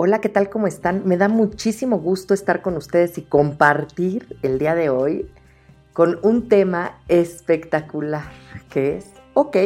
Hola, 0.00 0.20
¿qué 0.20 0.28
tal? 0.28 0.48
¿Cómo 0.48 0.68
están? 0.68 1.02
Me 1.06 1.16
da 1.16 1.26
muchísimo 1.26 1.98
gusto 1.98 2.32
estar 2.32 2.62
con 2.62 2.76
ustedes 2.76 3.18
y 3.18 3.22
compartir 3.22 4.38
el 4.44 4.60
día 4.60 4.76
de 4.76 4.90
hoy 4.90 5.28
con 5.92 6.20
un 6.22 6.48
tema 6.48 7.00
espectacular, 7.08 8.30
que 8.70 8.98
es, 8.98 9.10
ok, 9.34 9.56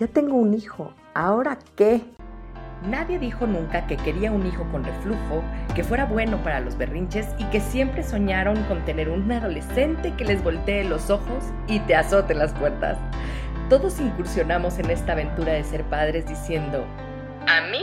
ya 0.00 0.06
tengo 0.06 0.34
un 0.34 0.54
hijo, 0.54 0.94
¿ahora 1.12 1.58
qué? 1.76 2.00
Nadie 2.88 3.18
dijo 3.18 3.46
nunca 3.46 3.86
que 3.86 3.98
quería 3.98 4.32
un 4.32 4.46
hijo 4.46 4.64
con 4.72 4.82
reflujo, 4.82 5.44
que 5.74 5.84
fuera 5.84 6.06
bueno 6.06 6.42
para 6.42 6.60
los 6.60 6.78
berrinches 6.78 7.26
y 7.36 7.44
que 7.50 7.60
siempre 7.60 8.04
soñaron 8.04 8.56
con 8.64 8.82
tener 8.86 9.10
un 9.10 9.30
adolescente 9.30 10.14
que 10.16 10.24
les 10.24 10.42
voltee 10.42 10.84
los 10.84 11.10
ojos 11.10 11.44
y 11.66 11.80
te 11.80 11.94
azote 11.94 12.32
las 12.32 12.54
puertas. 12.54 12.96
Todos 13.68 14.00
incursionamos 14.00 14.78
en 14.78 14.88
esta 14.88 15.12
aventura 15.12 15.52
de 15.52 15.64
ser 15.64 15.84
padres 15.84 16.26
diciendo, 16.26 16.82
a 17.46 17.70
mí 17.70 17.82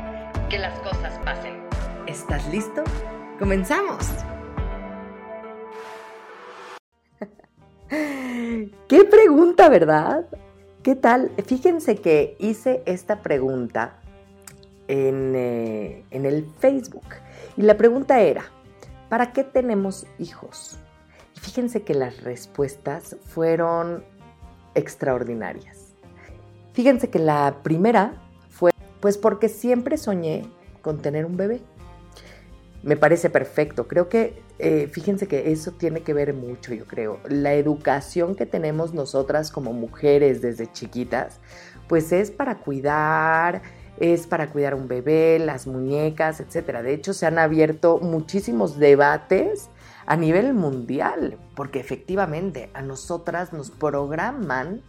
que 0.51 0.59
las 0.59 0.77
cosas 0.79 1.17
pasen. 1.23 1.63
¿Estás 2.07 2.45
listo? 2.51 2.83
¡Comenzamos! 3.39 4.05
¡Qué 7.89 9.05
pregunta, 9.05 9.69
verdad! 9.69 10.25
¿Qué 10.83 10.97
tal? 10.97 11.31
Fíjense 11.45 11.95
que 11.95 12.35
hice 12.37 12.83
esta 12.85 13.21
pregunta 13.21 14.01
en, 14.89 15.35
eh, 15.37 16.03
en 16.11 16.25
el 16.25 16.45
Facebook 16.59 17.07
y 17.55 17.61
la 17.61 17.77
pregunta 17.77 18.19
era, 18.19 18.43
¿para 19.07 19.31
qué 19.31 19.45
tenemos 19.45 20.05
hijos? 20.19 20.77
Y 21.33 21.39
fíjense 21.39 21.83
que 21.83 21.93
las 21.93 22.23
respuestas 22.23 23.15
fueron 23.23 24.03
extraordinarias. 24.75 25.93
Fíjense 26.73 27.09
que 27.09 27.19
la 27.19 27.59
primera 27.63 28.21
pues 29.01 29.17
porque 29.17 29.49
siempre 29.49 29.97
soñé 29.97 30.45
con 30.81 31.01
tener 31.01 31.25
un 31.25 31.37
bebé. 31.37 31.61
Me 32.83 32.95
parece 32.95 33.29
perfecto. 33.29 33.87
Creo 33.87 34.09
que, 34.09 34.41
eh, 34.57 34.87
fíjense 34.91 35.27
que 35.27 35.51
eso 35.51 35.71
tiene 35.71 36.01
que 36.01 36.13
ver 36.13 36.33
mucho, 36.33 36.73
yo 36.73 36.85
creo. 36.85 37.19
La 37.27 37.53
educación 37.53 38.35
que 38.35 38.45
tenemos 38.45 38.93
nosotras 38.93 39.51
como 39.51 39.73
mujeres 39.73 40.41
desde 40.41 40.71
chiquitas, 40.71 41.39
pues 41.87 42.11
es 42.11 42.31
para 42.31 42.59
cuidar, 42.59 43.61
es 43.99 44.25
para 44.25 44.49
cuidar 44.49 44.73
un 44.73 44.87
bebé, 44.87 45.37
las 45.37 45.67
muñecas, 45.67 46.39
etc. 46.39 46.79
De 46.81 46.93
hecho, 46.93 47.13
se 47.13 47.27
han 47.27 47.37
abierto 47.37 47.99
muchísimos 47.99 48.79
debates 48.79 49.69
a 50.07 50.15
nivel 50.15 50.53
mundial, 50.53 51.37
porque 51.55 51.79
efectivamente 51.79 52.71
a 52.73 52.81
nosotras 52.81 53.53
nos 53.53 53.69
programan 53.69 54.81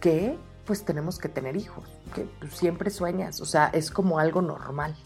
que 0.00 0.36
pues 0.64 0.84
tenemos 0.84 1.18
que 1.18 1.28
tener 1.28 1.56
hijos, 1.56 1.99
que 2.10 2.28
pues, 2.38 2.54
siempre 2.54 2.90
sueñas, 2.90 3.40
o 3.40 3.44
sea, 3.44 3.70
es 3.72 3.90
como 3.90 4.18
algo 4.18 4.42
normal. 4.42 4.96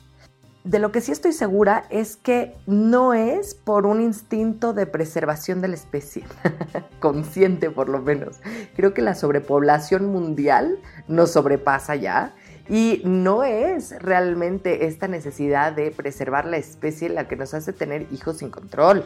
De 0.65 0.79
lo 0.79 0.93
que 0.93 1.03
sí 1.03 1.13
estoy 1.13 1.35
segura 1.35 1.85
es 1.91 2.17
que 2.17 2.57
no 2.67 3.13
es 3.13 3.55
por 3.55 3.85
un 3.85 4.01
instinto 4.01 4.73
de 4.73 4.87
preservación 4.87 5.61
de 5.61 5.69
la 5.69 5.75
especie, 5.75 6.25
consciente 7.01 7.71
por 7.71 7.91
lo 7.91 8.01
menos. 8.01 8.41
Creo 8.75 8.95
que 8.95 9.03
la 9.03 9.15
sobrepoblación 9.15 10.07
mundial 10.07 10.79
nos 11.07 11.33
sobrepasa 11.33 11.97
ya 11.97 12.35
y 12.67 13.03
no 13.05 13.45
es 13.45 13.95
realmente 14.01 14.87
esta 14.87 15.07
necesidad 15.07 15.75
de 15.75 15.91
preservar 15.91 16.47
la 16.47 16.57
especie 16.57 17.11
la 17.11 17.29
que 17.29 17.37
nos 17.37 17.53
hace 17.53 17.75
tener 17.75 18.07
hijos 18.11 18.39
sin 18.39 18.51
control. 18.51 19.05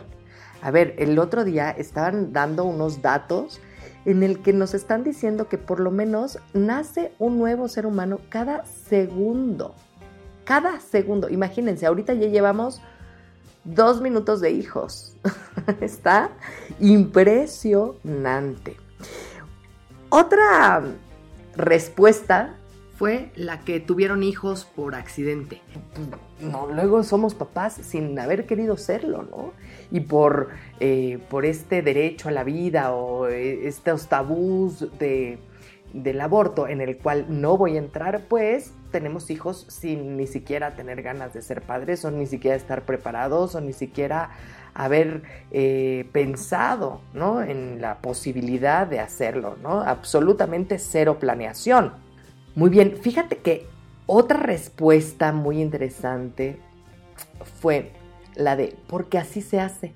A 0.62 0.70
ver, 0.70 0.94
el 0.98 1.18
otro 1.18 1.44
día 1.44 1.70
estaban 1.70 2.32
dando 2.32 2.64
unos 2.64 3.02
datos 3.02 3.60
en 4.04 4.22
el 4.22 4.40
que 4.42 4.52
nos 4.52 4.74
están 4.74 5.04
diciendo 5.04 5.48
que 5.48 5.58
por 5.58 5.80
lo 5.80 5.90
menos 5.90 6.38
nace 6.54 7.12
un 7.18 7.38
nuevo 7.38 7.68
ser 7.68 7.86
humano 7.86 8.20
cada 8.28 8.64
segundo. 8.64 9.74
Cada 10.44 10.80
segundo. 10.80 11.28
Imagínense, 11.28 11.86
ahorita 11.86 12.14
ya 12.14 12.28
llevamos 12.28 12.80
dos 13.64 14.00
minutos 14.00 14.40
de 14.40 14.50
hijos. 14.50 15.16
Está 15.80 16.30
impresionante. 16.80 18.76
Otra 20.10 20.82
respuesta 21.54 22.57
fue 22.98 23.30
la 23.36 23.60
que 23.60 23.78
tuvieron 23.78 24.24
hijos 24.24 24.64
por 24.64 24.96
accidente. 24.96 25.62
No, 26.40 26.66
luego 26.66 27.04
somos 27.04 27.32
papás 27.32 27.74
sin 27.74 28.18
haber 28.18 28.44
querido 28.44 28.76
serlo, 28.76 29.22
¿no? 29.22 29.52
Y 29.92 30.00
por, 30.00 30.48
eh, 30.80 31.20
por 31.30 31.46
este 31.46 31.80
derecho 31.80 32.28
a 32.28 32.32
la 32.32 32.42
vida 32.42 32.92
o 32.92 33.28
eh, 33.28 33.68
estos 33.68 34.08
tabús 34.08 34.88
de, 34.98 35.38
del 35.92 36.20
aborto 36.20 36.66
en 36.66 36.80
el 36.80 36.98
cual 36.98 37.26
no 37.28 37.56
voy 37.56 37.76
a 37.76 37.78
entrar, 37.78 38.24
pues 38.28 38.72
tenemos 38.90 39.30
hijos 39.30 39.64
sin 39.68 40.16
ni 40.16 40.26
siquiera 40.26 40.74
tener 40.74 41.00
ganas 41.02 41.32
de 41.32 41.42
ser 41.42 41.62
padres 41.62 42.04
o 42.04 42.10
ni 42.10 42.26
siquiera 42.26 42.56
estar 42.56 42.82
preparados 42.82 43.54
o 43.54 43.60
ni 43.60 43.74
siquiera 43.74 44.30
haber 44.74 45.22
eh, 45.52 46.08
pensado 46.10 47.00
¿no? 47.12 47.42
en 47.42 47.80
la 47.80 47.98
posibilidad 47.98 48.88
de 48.88 48.98
hacerlo, 48.98 49.56
¿no? 49.62 49.82
Absolutamente 49.82 50.80
cero 50.80 51.18
planeación. 51.20 52.07
Muy 52.58 52.70
bien, 52.70 52.96
fíjate 52.96 53.36
que 53.36 53.66
otra 54.06 54.36
respuesta 54.36 55.30
muy 55.30 55.62
interesante 55.62 56.58
fue 57.60 57.92
la 58.34 58.56
de, 58.56 58.74
porque 58.88 59.16
así 59.16 59.42
se 59.42 59.60
hace. 59.60 59.94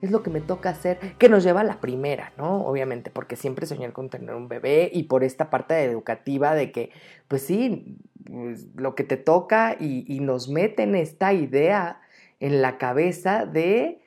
Es 0.00 0.12
lo 0.12 0.22
que 0.22 0.30
me 0.30 0.40
toca 0.40 0.70
hacer, 0.70 1.00
que 1.18 1.28
nos 1.28 1.42
lleva 1.42 1.62
a 1.62 1.64
la 1.64 1.80
primera, 1.80 2.32
¿no? 2.38 2.64
Obviamente, 2.64 3.10
porque 3.10 3.34
siempre 3.34 3.66
soñé 3.66 3.92
con 3.92 4.08
tener 4.08 4.36
un 4.36 4.46
bebé 4.46 4.88
y 4.94 5.02
por 5.02 5.24
esta 5.24 5.50
parte 5.50 5.82
educativa 5.82 6.54
de 6.54 6.70
que, 6.70 6.92
pues 7.26 7.42
sí, 7.42 7.98
pues, 8.24 8.68
lo 8.76 8.94
que 8.94 9.02
te 9.02 9.16
toca 9.16 9.76
y, 9.76 10.04
y 10.06 10.20
nos 10.20 10.48
meten 10.48 10.94
esta 10.94 11.32
idea 11.32 12.02
en 12.38 12.62
la 12.62 12.78
cabeza 12.78 13.46
de 13.46 13.99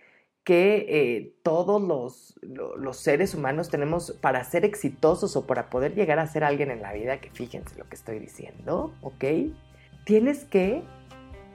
que 0.44 0.86
eh, 0.90 1.34
todos 1.42 1.82
los, 1.82 2.36
los, 2.42 2.98
seres 2.98 3.34
humanos 3.34 3.70
tenemos 3.70 4.12
para 4.20 4.44
ser 4.44 4.66
exitosos 4.66 5.36
o 5.38 5.48
para 5.48 5.70
poder 5.70 5.96
llegar 5.96 6.20
a 6.20 6.28
ser 6.28 6.44
alguien 6.44 6.70
en 6.70 6.82
la 6.82 6.92
vida, 6.92 7.20
que 7.20 7.30
fíjense 7.30 7.78
lo 7.78 7.88
que 7.88 7.96
estoy 7.96 8.20
diciendo, 8.20 8.94
¿ok? 9.02 9.24
Tienes 10.04 10.44
que 10.44 10.84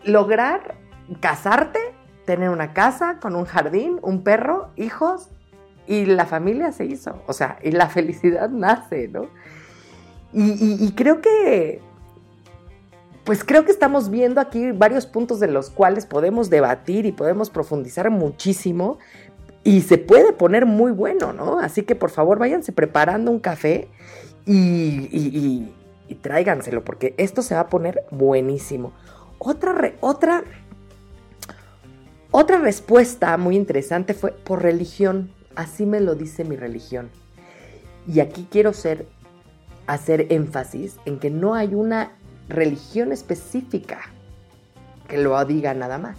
lograr 0.05 0.77
casarte, 1.21 1.79
tener 2.25 2.49
una 2.49 2.73
casa 2.73 3.19
con 3.21 3.37
un 3.37 3.45
jardín, 3.45 3.99
un 4.03 4.23
perro, 4.23 4.71
hijos, 4.77 5.29
y 5.87 6.07
la 6.07 6.27
familia 6.27 6.73
se 6.73 6.87
hizo, 6.87 7.23
o 7.27 7.33
sea, 7.33 7.59
y 7.63 7.73
la 7.73 7.89
felicidad 7.89 8.49
nace, 8.51 9.09
¿no? 9.09 9.29
y 10.31 10.93
creo 10.93 11.23
que 11.23 11.81
pues 13.29 13.45
creo 13.45 13.67
que 13.67 13.73
estamos 13.73 14.09
viendo 14.09 14.41
aquí 14.41 14.73
varios 14.73 15.05
puntos 15.05 15.39
de 15.39 15.49
los 15.49 15.69
cuales 15.69 16.07
podemos 16.07 16.49
debatir 16.49 17.05
y 17.05 17.13
podemos 17.13 17.51
profundizar 17.51 18.09
muchísimo 18.09 18.97
y 19.63 19.83
se 19.83 19.99
puede 19.99 20.33
poner 20.33 20.65
muy 20.65 20.93
bueno, 20.93 21.35
¿no? 21.35 21.59
Así 21.59 21.83
que 21.83 21.95
por 21.95 22.09
favor 22.09 22.39
váyanse 22.39 22.73
preparando 22.73 23.31
un 23.31 23.39
café 23.39 23.89
y, 24.47 25.75
tráiganselo 26.23 26.83
porque 26.85 27.15
esto 27.19 27.43
se 27.43 27.55
va 27.55 27.61
a 27.61 27.67
poner 27.67 28.03
buenísimo. 28.11 28.95
Otra, 29.39 29.93
otra, 30.01 30.45
otra 32.31 32.59
respuesta 32.61 33.37
muy 33.37 33.57
interesante 33.57 34.15
fue 34.15 34.33
por 34.33 34.63
religión. 34.63 35.31
Así 35.55 35.85
me 35.85 36.01
lo 36.01 36.15
dice 36.15 36.45
mi 36.47 36.57
religión. 36.57 37.11
Y 38.07 38.21
aquí 38.21 38.49
quiero 38.51 38.73
ser, 38.73 39.07
hacer 39.87 40.29
énfasis 40.31 40.97
en 41.05 41.19
que 41.19 41.29
no 41.29 41.55
hay 41.55 41.75
una 41.75 42.13
religión 42.49 43.13
específica 43.13 44.01
que 45.07 45.19
lo 45.19 45.43
diga 45.45 45.75
nada 45.75 45.99
más. 45.99 46.19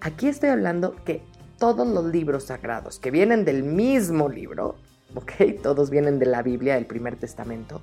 Aquí 0.00 0.28
estoy 0.28 0.50
hablando 0.50 0.94
que 1.04 1.22
todos 1.58 1.86
los 1.86 2.06
libros 2.06 2.44
sagrados 2.44 2.98
que 2.98 3.10
vienen 3.10 3.44
del 3.44 3.62
mismo 3.62 4.28
libro, 4.28 4.76
¿ok? 5.14 5.62
Todos 5.62 5.90
vienen 5.90 6.18
de 6.18 6.26
la 6.26 6.42
Biblia, 6.42 6.74
del 6.74 6.86
primer 6.86 7.16
testamento. 7.16 7.80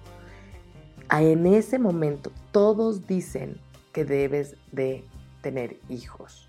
En 1.09 1.45
ese 1.47 1.79
momento 1.79 2.31
todos 2.51 3.07
dicen 3.07 3.59
que 3.91 4.05
debes 4.05 4.55
de 4.71 5.03
tener 5.41 5.77
hijos. 5.89 6.47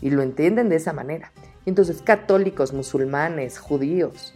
Y 0.00 0.10
lo 0.10 0.22
entienden 0.22 0.68
de 0.68 0.76
esa 0.76 0.92
manera. 0.92 1.32
Entonces 1.64 2.02
católicos, 2.02 2.72
musulmanes, 2.72 3.58
judíos, 3.58 4.34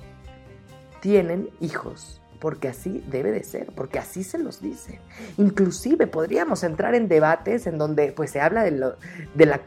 tienen 1.00 1.50
hijos 1.60 2.20
porque 2.40 2.68
así 2.68 3.04
debe 3.10 3.32
de 3.32 3.42
ser, 3.42 3.66
porque 3.74 3.98
así 3.98 4.22
se 4.22 4.38
los 4.38 4.60
dice. 4.60 5.00
Inclusive 5.36 6.06
podríamos 6.06 6.62
entrar 6.62 6.94
en 6.94 7.08
debates 7.08 7.66
en 7.66 7.78
donde 7.78 8.12
pues 8.12 8.30
se 8.30 8.40
habla 8.40 8.62
de, 8.64 8.70
la 8.72 9.60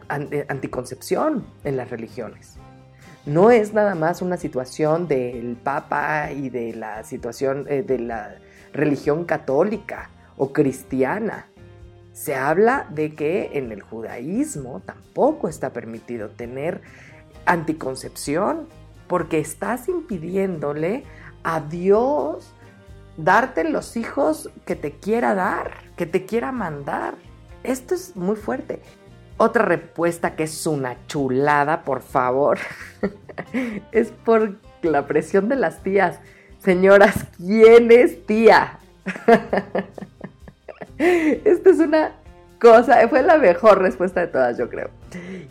anticoncepción 0.48 1.46
en 1.64 1.78
las 1.78 1.90
religiones. 1.90 2.56
No 3.26 3.52
es 3.52 3.74
nada 3.74 3.96
más 3.96 4.22
una 4.22 4.38
situación 4.38 5.08
del 5.08 5.58
Papa 5.62 6.32
y 6.32 6.50
de 6.50 6.74
la 6.74 7.04
situación 7.04 7.66
eh, 7.70 7.84
de 7.84 8.00
la 8.00 8.36
religión 8.74 9.26
católica 9.26 10.10
o 10.38 10.54
cristiana. 10.54 11.48
Se 12.14 12.36
habla 12.36 12.88
de 12.90 13.14
que 13.16 13.52
en 13.54 13.72
el 13.72 13.82
judaísmo 13.82 14.82
tampoco 14.86 15.48
está 15.48 15.72
permitido 15.72 16.30
tener 16.30 16.82
anticoncepción 17.46 18.68
porque 19.08 19.40
estás 19.40 19.90
impidiéndole 19.90 21.04
a 21.44 21.62
Dios 21.62 22.54
darte 23.24 23.64
los 23.64 23.98
hijos 23.98 24.50
que 24.66 24.76
te 24.76 24.94
quiera 24.94 25.36
dar, 25.36 25.72
que 25.96 26.06
te 26.06 26.26
quiera 26.26 26.52
mandar. 26.52 27.16
Esto 27.64 27.94
es 27.96 28.16
muy 28.16 28.36
fuerte. 28.36 28.82
Otra 29.38 29.66
respuesta 29.66 30.36
que 30.36 30.44
es 30.44 30.68
una 30.68 30.96
chulada, 31.08 31.84
por 31.84 32.02
favor, 32.02 32.60
es 33.92 34.10
por 34.10 34.56
la 34.82 35.06
presión 35.08 35.50
de 35.50 35.56
las 35.56 35.82
tías. 35.84 36.20
Señoras, 36.60 37.26
¿quién 37.38 37.92
es 37.92 38.26
tía? 38.26 38.80
Esta 40.98 41.70
es 41.70 41.80
una 41.80 42.12
cosa, 42.60 43.08
fue 43.08 43.24
la 43.24 43.38
mejor 43.38 43.82
respuesta 43.82 44.20
de 44.22 44.28
todas, 44.28 44.58
yo 44.58 44.70
creo. 44.70 44.90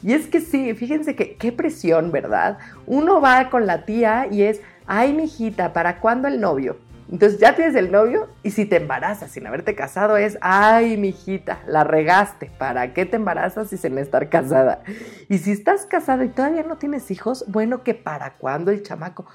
Y 0.03 0.12
es 0.12 0.26
que 0.26 0.41
sí, 0.41 0.75
fíjense 0.75 1.17
que 1.17 1.37
qué 1.37 1.53
presión, 1.53 2.12
¿verdad? 2.12 2.59
Uno 2.87 3.21
va 3.21 3.49
con 3.49 3.67
la 3.67 3.87
tía 3.87 4.26
y 4.31 4.43
es, 4.43 4.61
ay, 4.87 5.14
mijita, 5.14 5.73
¿para 5.73 6.00
cuándo 6.00 6.29
el 6.29 6.41
novio? 6.41 6.76
Entonces 7.11 7.41
ya 7.41 7.57
tienes 7.57 7.75
el 7.75 7.91
novio 7.91 8.29
y 8.43 8.51
si 8.51 8.67
te 8.67 8.77
embarazas 8.77 9.31
sin 9.31 9.47
haberte 9.47 9.75
casado 9.75 10.17
es, 10.17 10.37
ay, 10.43 10.97
mijita, 10.99 11.61
la 11.67 11.83
regaste. 11.85 12.51
¿Para 12.59 12.93
qué 12.93 13.07
te 13.07 13.17
embarazas 13.17 13.71
sin 13.71 13.99
estar 13.99 14.29
casada? 14.29 14.83
Y 15.29 15.39
si 15.39 15.53
estás 15.53 15.87
casada 15.87 16.25
y 16.25 16.29
todavía 16.29 16.65
no 16.65 16.77
tienes 16.77 17.11
hijos, 17.11 17.45
bueno, 17.49 17.83
que 17.83 17.95
para 17.95 18.37
cuándo 18.37 18.71
el 18.71 18.83
chamaco. 18.83 19.27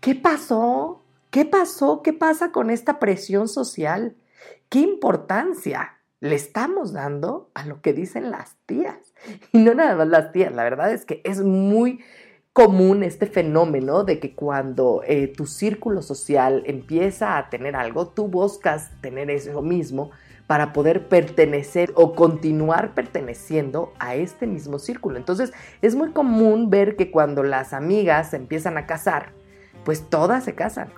¿Qué 0.00 0.14
pasó? 0.14 1.04
¿Qué 1.30 1.46
pasó? 1.46 2.02
¿Qué 2.02 2.12
pasa 2.12 2.52
con 2.52 2.68
esta 2.68 2.98
presión 2.98 3.48
social? 3.48 4.14
¿Qué 4.68 4.80
importancia 4.80 5.98
le 6.20 6.34
estamos 6.34 6.92
dando 6.92 7.50
a 7.54 7.64
lo 7.64 7.80
que 7.80 7.94
dicen 7.94 8.30
las 8.30 8.56
tías? 8.66 9.14
Y 9.52 9.58
no 9.58 9.74
nada 9.74 9.96
más 9.96 10.08
las 10.08 10.32
tías, 10.32 10.52
la 10.52 10.64
verdad 10.64 10.92
es 10.92 11.06
que 11.06 11.22
es 11.24 11.40
muy 11.40 12.00
común 12.52 13.02
este 13.02 13.26
fenómeno 13.26 14.04
de 14.04 14.18
que 14.18 14.34
cuando 14.34 15.02
eh, 15.06 15.28
tu 15.28 15.46
círculo 15.46 16.02
social 16.02 16.62
empieza 16.66 17.38
a 17.38 17.48
tener 17.48 17.76
algo, 17.76 18.08
tú 18.08 18.28
buscas 18.28 18.90
tener 19.00 19.30
eso 19.30 19.62
mismo 19.62 20.10
para 20.46 20.74
poder 20.74 21.08
pertenecer 21.08 21.92
o 21.94 22.14
continuar 22.14 22.94
perteneciendo 22.94 23.94
a 23.98 24.16
este 24.16 24.46
mismo 24.46 24.78
círculo. 24.78 25.16
Entonces 25.16 25.52
es 25.80 25.94
muy 25.94 26.12
común 26.12 26.68
ver 26.68 26.96
que 26.96 27.10
cuando 27.10 27.42
las 27.42 27.72
amigas 27.72 28.30
se 28.30 28.36
empiezan 28.36 28.76
a 28.76 28.86
casar, 28.86 29.32
pues 29.84 30.10
todas 30.10 30.44
se 30.44 30.54
casan. 30.54 30.90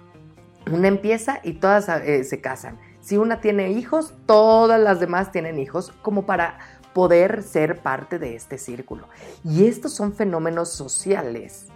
Una 0.72 0.88
empieza 0.88 1.38
y 1.44 1.54
todas 1.54 1.88
eh, 1.88 2.24
se 2.24 2.40
casan. 2.40 2.80
Si 3.00 3.18
una 3.18 3.40
tiene 3.40 3.70
hijos, 3.70 4.14
todas 4.26 4.80
las 4.80 4.98
demás 4.98 5.30
tienen 5.30 5.58
hijos, 5.58 5.92
como 6.02 6.24
para 6.24 6.58
poder 6.94 7.42
ser 7.42 7.82
parte 7.82 8.18
de 8.18 8.34
este 8.36 8.56
círculo. 8.56 9.08
Y 9.44 9.66
estos 9.66 9.92
son 9.92 10.14
fenómenos 10.14 10.70
sociales 10.70 11.66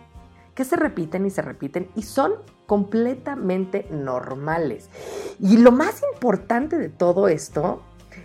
que 0.54 0.64
se 0.64 0.76
repiten 0.76 1.26
y 1.26 1.30
se 1.30 1.42
repiten 1.42 1.90
y 1.94 2.02
son 2.02 2.32
completamente 2.66 3.86
normales. 3.90 4.88
Y 5.38 5.58
lo 5.58 5.72
más 5.72 6.02
importante 6.14 6.78
de 6.78 6.88
todo 6.88 7.28
esto 7.28 7.82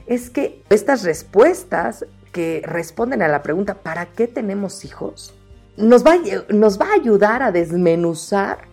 es 0.07 0.29
que 0.29 0.63
estas 0.69 1.03
respuestas 1.03 2.05
que 2.31 2.61
responden 2.65 3.21
a 3.21 3.27
la 3.27 3.43
pregunta 3.43 3.75
¿para 3.75 4.07
qué 4.07 4.27
tenemos 4.27 4.83
hijos? 4.85 5.35
Nos 5.77 6.03
va, 6.03 6.15
nos 6.49 6.79
va 6.79 6.87
a 6.87 6.95
ayudar 6.95 7.43
a 7.43 7.51
desmenuzar 7.51 8.67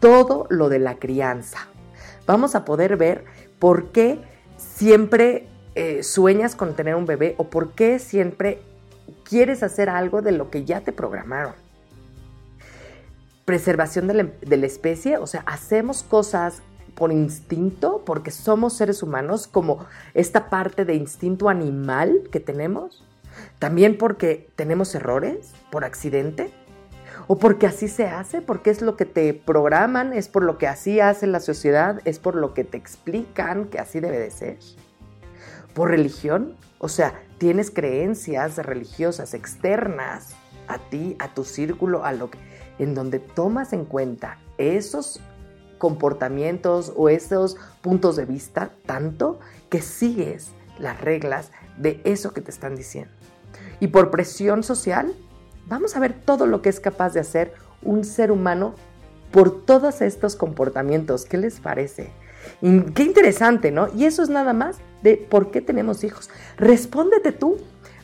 todo 0.00 0.46
lo 0.50 0.68
de 0.68 0.78
la 0.78 0.96
crianza. 0.96 1.58
Vamos 2.26 2.54
a 2.54 2.64
poder 2.64 2.96
ver 2.96 3.24
por 3.58 3.92
qué 3.92 4.20
siempre 4.56 5.48
eh, 5.74 6.04
sueñas 6.04 6.54
con 6.54 6.74
tener 6.74 6.94
un 6.94 7.04
bebé 7.04 7.34
o 7.36 7.50
por 7.50 7.72
qué 7.72 7.98
siempre 7.98 8.60
quieres 9.24 9.64
hacer 9.64 9.88
algo 9.88 10.22
de 10.22 10.30
lo 10.30 10.48
que 10.50 10.64
ya 10.64 10.82
te 10.82 10.92
programaron. 10.92 11.54
Preservación 13.44 14.06
de 14.06 14.56
la, 14.56 14.66
especie, 14.66 15.18
o 15.18 15.26
sea, 15.26 15.42
hacemos 15.46 16.02
cosas 16.02 16.62
por 16.94 17.10
instinto, 17.10 18.02
porque 18.06 18.30
somos 18.30 18.74
seres 18.74 19.02
humanos, 19.02 19.48
como 19.48 19.84
esta 20.14 20.48
parte 20.48 20.84
de 20.84 20.94
instinto 20.94 21.48
animal 21.48 22.28
que 22.30 22.40
tenemos. 22.40 23.04
También 23.58 23.98
porque 23.98 24.48
tenemos 24.54 24.94
errores 24.94 25.52
por 25.70 25.84
accidente. 25.84 26.52
O 27.26 27.38
porque 27.38 27.66
así 27.66 27.88
se 27.88 28.06
hace, 28.06 28.42
porque 28.42 28.70
es 28.70 28.80
lo 28.80 28.96
que 28.96 29.06
te 29.06 29.34
programan, 29.34 30.12
es 30.12 30.28
por 30.28 30.44
lo 30.44 30.56
que 30.56 30.68
así 30.68 31.00
hace 31.00 31.26
la 31.26 31.40
sociedad, 31.40 32.00
es 32.04 32.18
por 32.18 32.36
lo 32.36 32.54
que 32.54 32.64
te 32.64 32.76
explican 32.76 33.66
que 33.66 33.78
así 33.78 33.98
debe 33.98 34.18
de 34.18 34.30
ser 34.30 34.58
por 35.74 35.90
religión. 35.90 36.56
O 36.78 36.88
sea, 36.88 37.20
tienes 37.38 37.70
creencias 37.70 38.56
religiosas 38.56 39.34
externas 39.34 40.34
a 40.68 40.78
ti, 40.78 41.16
a 41.18 41.34
tu 41.34 41.44
círculo, 41.44 42.04
a 42.04 42.12
lo 42.12 42.30
que, 42.30 42.38
en 42.78 42.94
donde 42.94 43.18
tomas 43.18 43.72
en 43.72 43.84
cuenta 43.84 44.38
esos 44.58 45.20
comportamientos 45.78 46.92
o 46.96 47.08
esos 47.08 47.56
puntos 47.82 48.16
de 48.16 48.24
vista 48.24 48.70
tanto 48.86 49.38
que 49.68 49.82
sigues 49.82 50.52
las 50.78 51.00
reglas 51.00 51.50
de 51.76 52.00
eso 52.04 52.32
que 52.32 52.40
te 52.40 52.50
están 52.50 52.76
diciendo. 52.76 53.12
Y 53.80 53.88
por 53.88 54.10
presión 54.10 54.62
social, 54.62 55.14
vamos 55.66 55.96
a 55.96 56.00
ver 56.00 56.14
todo 56.14 56.46
lo 56.46 56.62
que 56.62 56.68
es 56.68 56.80
capaz 56.80 57.12
de 57.12 57.20
hacer 57.20 57.52
un 57.82 58.04
ser 58.04 58.30
humano 58.32 58.74
por 59.30 59.64
todos 59.64 60.00
estos 60.00 60.36
comportamientos. 60.36 61.24
¿Qué 61.24 61.36
les 61.36 61.60
parece? 61.60 62.12
Qué 62.60 63.02
interesante, 63.02 63.70
¿no? 63.70 63.88
Y 63.94 64.04
eso 64.04 64.22
es 64.22 64.28
nada 64.28 64.52
más 64.52 64.78
de 65.02 65.16
por 65.16 65.50
qué 65.50 65.60
tenemos 65.60 66.04
hijos. 66.04 66.30
Respóndete 66.56 67.32
tú, 67.32 67.58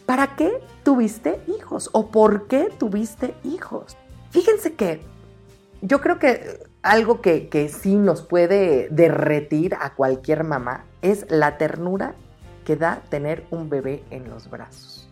¿para 0.07 0.37
qué 0.37 0.53
tuviste 0.83 1.41
hijos 1.47 1.91
o 1.93 2.11
por 2.11 2.47
qué 2.47 2.69
tuviste 2.79 3.35
hijos? 3.45 3.97
Fíjense 4.31 4.75
que 4.75 5.01
yo 5.83 6.01
creo 6.01 6.19
que 6.19 6.61
algo 6.83 7.21
que, 7.21 7.49
que 7.49 7.69
sí 7.69 7.97
nos 7.97 8.23
puede 8.23 8.89
derretir 8.91 9.75
a 9.81 9.95
cualquier 9.95 10.45
mamá 10.45 10.85
es 11.03 11.27
la 11.31 11.59
ternura 11.59 12.15
que 12.65 12.77
da 12.77 13.03
tener 13.09 13.45
un 13.51 13.69
bebé 13.69 14.03
en 14.11 14.29
los 14.31 14.51
brazos. 14.51 15.09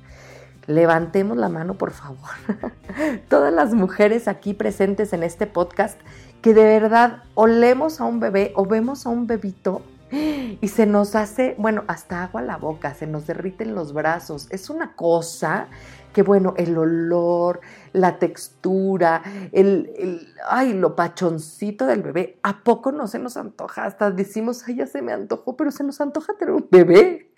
Levantemos 0.66 1.38
la 1.38 1.48
mano, 1.48 1.78
por 1.78 1.92
favor. 1.92 2.18
Todas 3.28 3.52
las 3.52 3.72
mujeres 3.72 4.28
aquí 4.28 4.52
presentes 4.52 5.14
en 5.14 5.22
este 5.22 5.46
podcast 5.46 5.98
que 6.42 6.54
de 6.54 6.64
verdad 6.64 7.22
olemos 7.34 8.00
a 8.00 8.04
un 8.04 8.20
bebé 8.20 8.52
o 8.54 8.66
vemos 8.66 9.06
a 9.06 9.10
un 9.10 9.26
bebito 9.26 9.82
y 10.10 10.68
se 10.68 10.86
nos 10.86 11.14
hace, 11.14 11.54
bueno, 11.58 11.84
hasta 11.86 12.22
agua 12.22 12.40
la 12.42 12.56
boca, 12.56 12.94
se 12.94 13.06
nos 13.06 13.26
derriten 13.26 13.74
los 13.74 13.92
brazos. 13.92 14.46
Es 14.50 14.70
una 14.70 14.94
cosa 14.94 15.68
que, 16.12 16.22
bueno, 16.22 16.54
el 16.56 16.76
olor, 16.78 17.60
la 17.92 18.18
textura, 18.18 19.22
el, 19.52 20.26
ay, 20.48 20.72
lo 20.72 20.96
pachoncito 20.96 21.86
del 21.86 22.02
bebé, 22.02 22.38
¿a 22.42 22.62
poco 22.62 22.90
no 22.90 23.06
se 23.06 23.18
nos 23.18 23.36
antoja? 23.36 23.84
Hasta 23.84 24.10
decimos, 24.10 24.64
ay, 24.66 24.76
ya 24.76 24.86
se 24.86 25.02
me 25.02 25.12
antojó, 25.12 25.56
pero 25.56 25.70
se 25.70 25.84
nos 25.84 26.00
antoja 26.00 26.34
tener 26.38 26.54
un 26.54 26.66
bebé, 26.70 27.30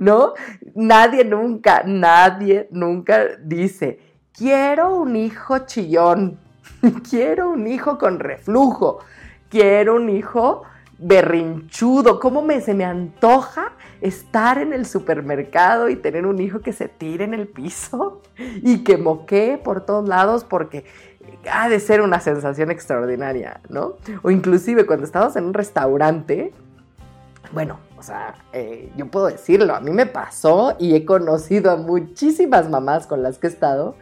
¿no? 0.00 0.34
Nadie 0.74 1.24
nunca, 1.24 1.84
nadie 1.86 2.68
nunca 2.72 3.36
dice, 3.42 4.00
quiero 4.32 4.96
un 4.96 5.14
hijo 5.14 5.60
chillón, 5.60 6.38
quiero 7.10 7.50
un 7.50 7.66
hijo 7.66 7.98
con 7.98 8.18
reflujo, 8.18 9.00
quiero 9.48 9.96
un 9.96 10.08
hijo 10.08 10.62
berrinchudo, 10.98 12.18
cómo 12.18 12.42
me, 12.42 12.60
se 12.60 12.74
me 12.74 12.84
antoja 12.84 13.72
estar 14.00 14.58
en 14.58 14.72
el 14.72 14.84
supermercado 14.86 15.88
y 15.88 15.96
tener 15.96 16.26
un 16.26 16.40
hijo 16.40 16.60
que 16.60 16.72
se 16.72 16.88
tire 16.88 17.24
en 17.24 17.34
el 17.34 17.46
piso 17.46 18.22
y 18.36 18.84
que 18.84 18.96
moquee 18.96 19.58
por 19.58 19.84
todos 19.84 20.08
lados 20.08 20.44
porque 20.44 20.84
ha 21.50 21.68
de 21.68 21.78
ser 21.78 22.00
una 22.00 22.20
sensación 22.20 22.70
extraordinaria, 22.70 23.60
¿no? 23.68 23.96
O 24.22 24.30
inclusive 24.30 24.86
cuando 24.86 25.04
estamos 25.04 25.36
en 25.36 25.44
un 25.44 25.54
restaurante, 25.54 26.52
bueno, 27.52 27.78
o 27.98 28.02
sea, 28.02 28.34
eh, 28.52 28.90
yo 28.96 29.06
puedo 29.06 29.26
decirlo, 29.26 29.74
a 29.74 29.80
mí 29.80 29.90
me 29.90 30.06
pasó 30.06 30.76
y 30.78 30.94
he 30.94 31.04
conocido 31.04 31.70
a 31.70 31.76
muchísimas 31.76 32.68
mamás 32.68 33.06
con 33.06 33.22
las 33.22 33.38
que 33.38 33.46
he 33.46 33.50
estado 33.50 33.94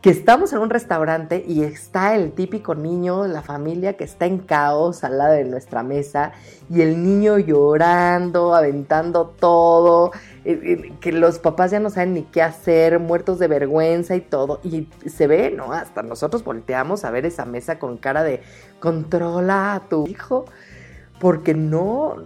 que 0.00 0.08
estamos 0.08 0.52
en 0.54 0.60
un 0.60 0.70
restaurante 0.70 1.44
y 1.46 1.62
está 1.62 2.14
el 2.14 2.32
típico 2.32 2.74
niño 2.74 3.26
la 3.26 3.42
familia 3.42 3.98
que 3.98 4.04
está 4.04 4.24
en 4.24 4.38
caos 4.38 5.04
al 5.04 5.18
lado 5.18 5.34
de 5.34 5.44
nuestra 5.44 5.82
mesa 5.82 6.32
y 6.70 6.80
el 6.80 7.02
niño 7.02 7.36
llorando, 7.38 8.54
aventando 8.54 9.26
todo, 9.26 10.12
eh, 10.46 10.58
eh, 10.62 10.92
que 11.00 11.12
los 11.12 11.38
papás 11.38 11.72
ya 11.72 11.80
no 11.80 11.90
saben 11.90 12.14
ni 12.14 12.22
qué 12.22 12.40
hacer, 12.40 12.98
muertos 12.98 13.38
de 13.38 13.48
vergüenza 13.48 14.16
y 14.16 14.22
todo. 14.22 14.60
Y 14.62 14.88
se 15.06 15.26
ve, 15.26 15.50
¿no? 15.50 15.72
Hasta 15.72 16.02
nosotros 16.02 16.44
volteamos 16.44 17.04
a 17.04 17.10
ver 17.10 17.26
esa 17.26 17.44
mesa 17.44 17.78
con 17.78 17.98
cara 17.98 18.22
de 18.22 18.40
controla 18.78 19.74
a 19.74 19.80
tu 19.88 20.06
hijo. 20.06 20.46
porque 21.18 21.52
no, 21.52 22.16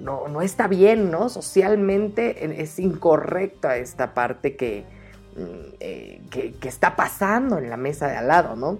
no, 0.00 0.28
no 0.28 0.40
está 0.40 0.68
bien, 0.68 1.10
¿no? 1.10 1.28
Socialmente 1.28 2.62
es 2.62 2.78
incorrecta 2.78 3.76
esta 3.76 4.14
parte 4.14 4.56
que, 4.56 4.86
eh, 5.80 6.20
que, 6.30 6.52
que, 6.54 6.68
está 6.68 6.96
pasando 6.96 7.58
en 7.58 7.70
la 7.70 7.76
mesa 7.76 8.08
de 8.08 8.16
al 8.16 8.28
lado, 8.28 8.56
¿no? 8.56 8.78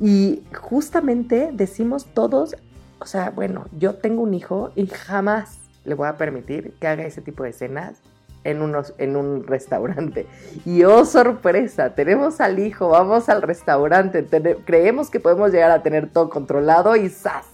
Y 0.00 0.42
justamente 0.54 1.50
decimos 1.52 2.06
todos, 2.06 2.56
o 2.98 3.06
sea, 3.06 3.30
bueno, 3.30 3.66
yo 3.76 3.94
tengo 3.96 4.22
un 4.22 4.34
hijo 4.34 4.72
y 4.74 4.86
jamás 4.86 5.58
le 5.84 5.94
voy 5.94 6.08
a 6.08 6.16
permitir 6.16 6.74
que 6.80 6.86
haga 6.86 7.04
ese 7.04 7.22
tipo 7.22 7.44
de 7.44 7.50
escenas 7.50 8.02
en, 8.46 8.62
unos, 8.62 8.94
en 8.98 9.16
un 9.16 9.46
restaurante. 9.46 10.26
Y 10.64 10.84
oh, 10.84 11.04
sorpresa, 11.04 11.94
tenemos 11.94 12.40
al 12.40 12.58
hijo, 12.58 12.88
vamos 12.88 13.28
al 13.28 13.42
restaurante, 13.42 14.24
creemos 14.64 15.10
que 15.10 15.20
podemos 15.20 15.50
llegar 15.52 15.70
a 15.70 15.82
tener 15.82 16.10
todo 16.10 16.30
controlado 16.30 16.96
y 16.96 17.08
¡zas! 17.08 17.46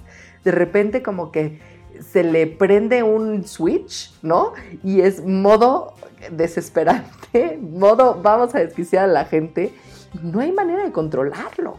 De 0.44 0.50
repente 0.50 1.02
como 1.02 1.30
que 1.30 1.60
se 2.00 2.24
le 2.24 2.46
prende 2.46 3.02
un 3.02 3.44
switch, 3.44 4.12
¿no? 4.22 4.52
Y 4.82 5.00
es 5.00 5.24
modo 5.24 5.94
desesperante, 6.30 7.58
modo 7.62 8.20
vamos 8.22 8.54
a 8.54 8.60
desquiciar 8.60 9.04
a 9.04 9.12
la 9.12 9.24
gente. 9.24 9.74
No 10.22 10.40
hay 10.40 10.52
manera 10.52 10.84
de 10.84 10.92
controlarlo. 10.92 11.78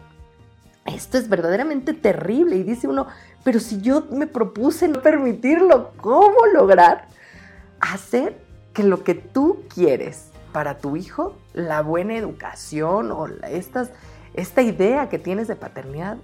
Esto 0.86 1.18
es 1.18 1.30
verdaderamente 1.30 1.94
terrible 1.94 2.58
y 2.58 2.64
dice 2.64 2.88
uno, 2.88 3.08
pero 3.44 3.60
si 3.60 3.80
yo 3.82 4.06
me 4.12 4.28
propuse 4.28 4.88
no 4.88 5.02
permitirlo, 5.02 5.92
¿cómo 5.98 6.46
lograr 6.54 7.08
hacer 7.80 8.38
que 8.74 8.84
lo 8.84 9.04
que 9.04 9.14
tú 9.14 9.64
quieres 9.74 10.32
para 10.52 10.78
tu 10.78 10.98
hijo, 10.98 11.36
la 11.54 11.82
buena 11.82 12.16
educación 12.16 13.12
o 13.12 13.28
estas, 13.50 13.92
esta 14.34 14.62
idea 14.62 15.08
que 15.08 15.20
tienes 15.20 15.48
de 15.48 15.56
paternidad, 15.56 16.18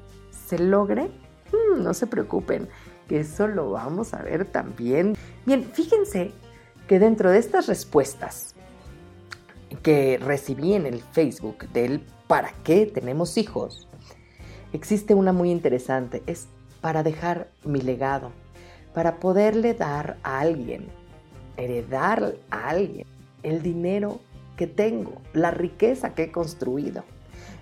se 0.48 0.60
logre? 0.60 1.10
Hmm, 1.52 1.82
no 1.82 1.94
se 1.94 2.06
preocupen, 2.06 2.68
que 3.10 3.20
eso 3.22 3.48
lo 3.48 3.72
vamos 3.72 4.14
a 4.14 4.22
ver 4.22 4.46
también. 4.46 5.18
Bien, 5.46 5.66
fíjense 5.74 6.32
que 6.88 7.00
dentro 7.00 7.32
de 7.32 7.40
estas 7.40 7.68
respuestas 7.68 8.56
que 9.84 10.18
recibí 10.20 10.74
en 10.74 10.86
el 10.86 11.02
Facebook 11.02 11.68
del 11.70 12.02
¿para 12.28 12.54
qué 12.64 12.86
tenemos 12.86 13.38
hijos? 13.38 13.88
Existe 14.72 15.16
una 15.16 15.34
muy 15.34 15.50
interesante, 15.50 16.22
es 16.28 16.48
para 16.80 17.02
dejar 17.02 17.50
mi 17.66 17.82
legado, 17.82 18.32
para 18.94 19.20
poderle 19.20 19.74
dar 19.74 20.18
a 20.22 20.40
alguien, 20.40 20.88
heredar 21.58 22.36
a 22.52 22.70
alguien 22.70 23.08
el 23.42 23.64
dinero 23.64 24.20
que 24.56 24.68
tengo, 24.68 25.22
la 25.34 25.50
riqueza 25.50 26.14
que 26.14 26.24
he 26.24 26.32
construido. 26.32 27.04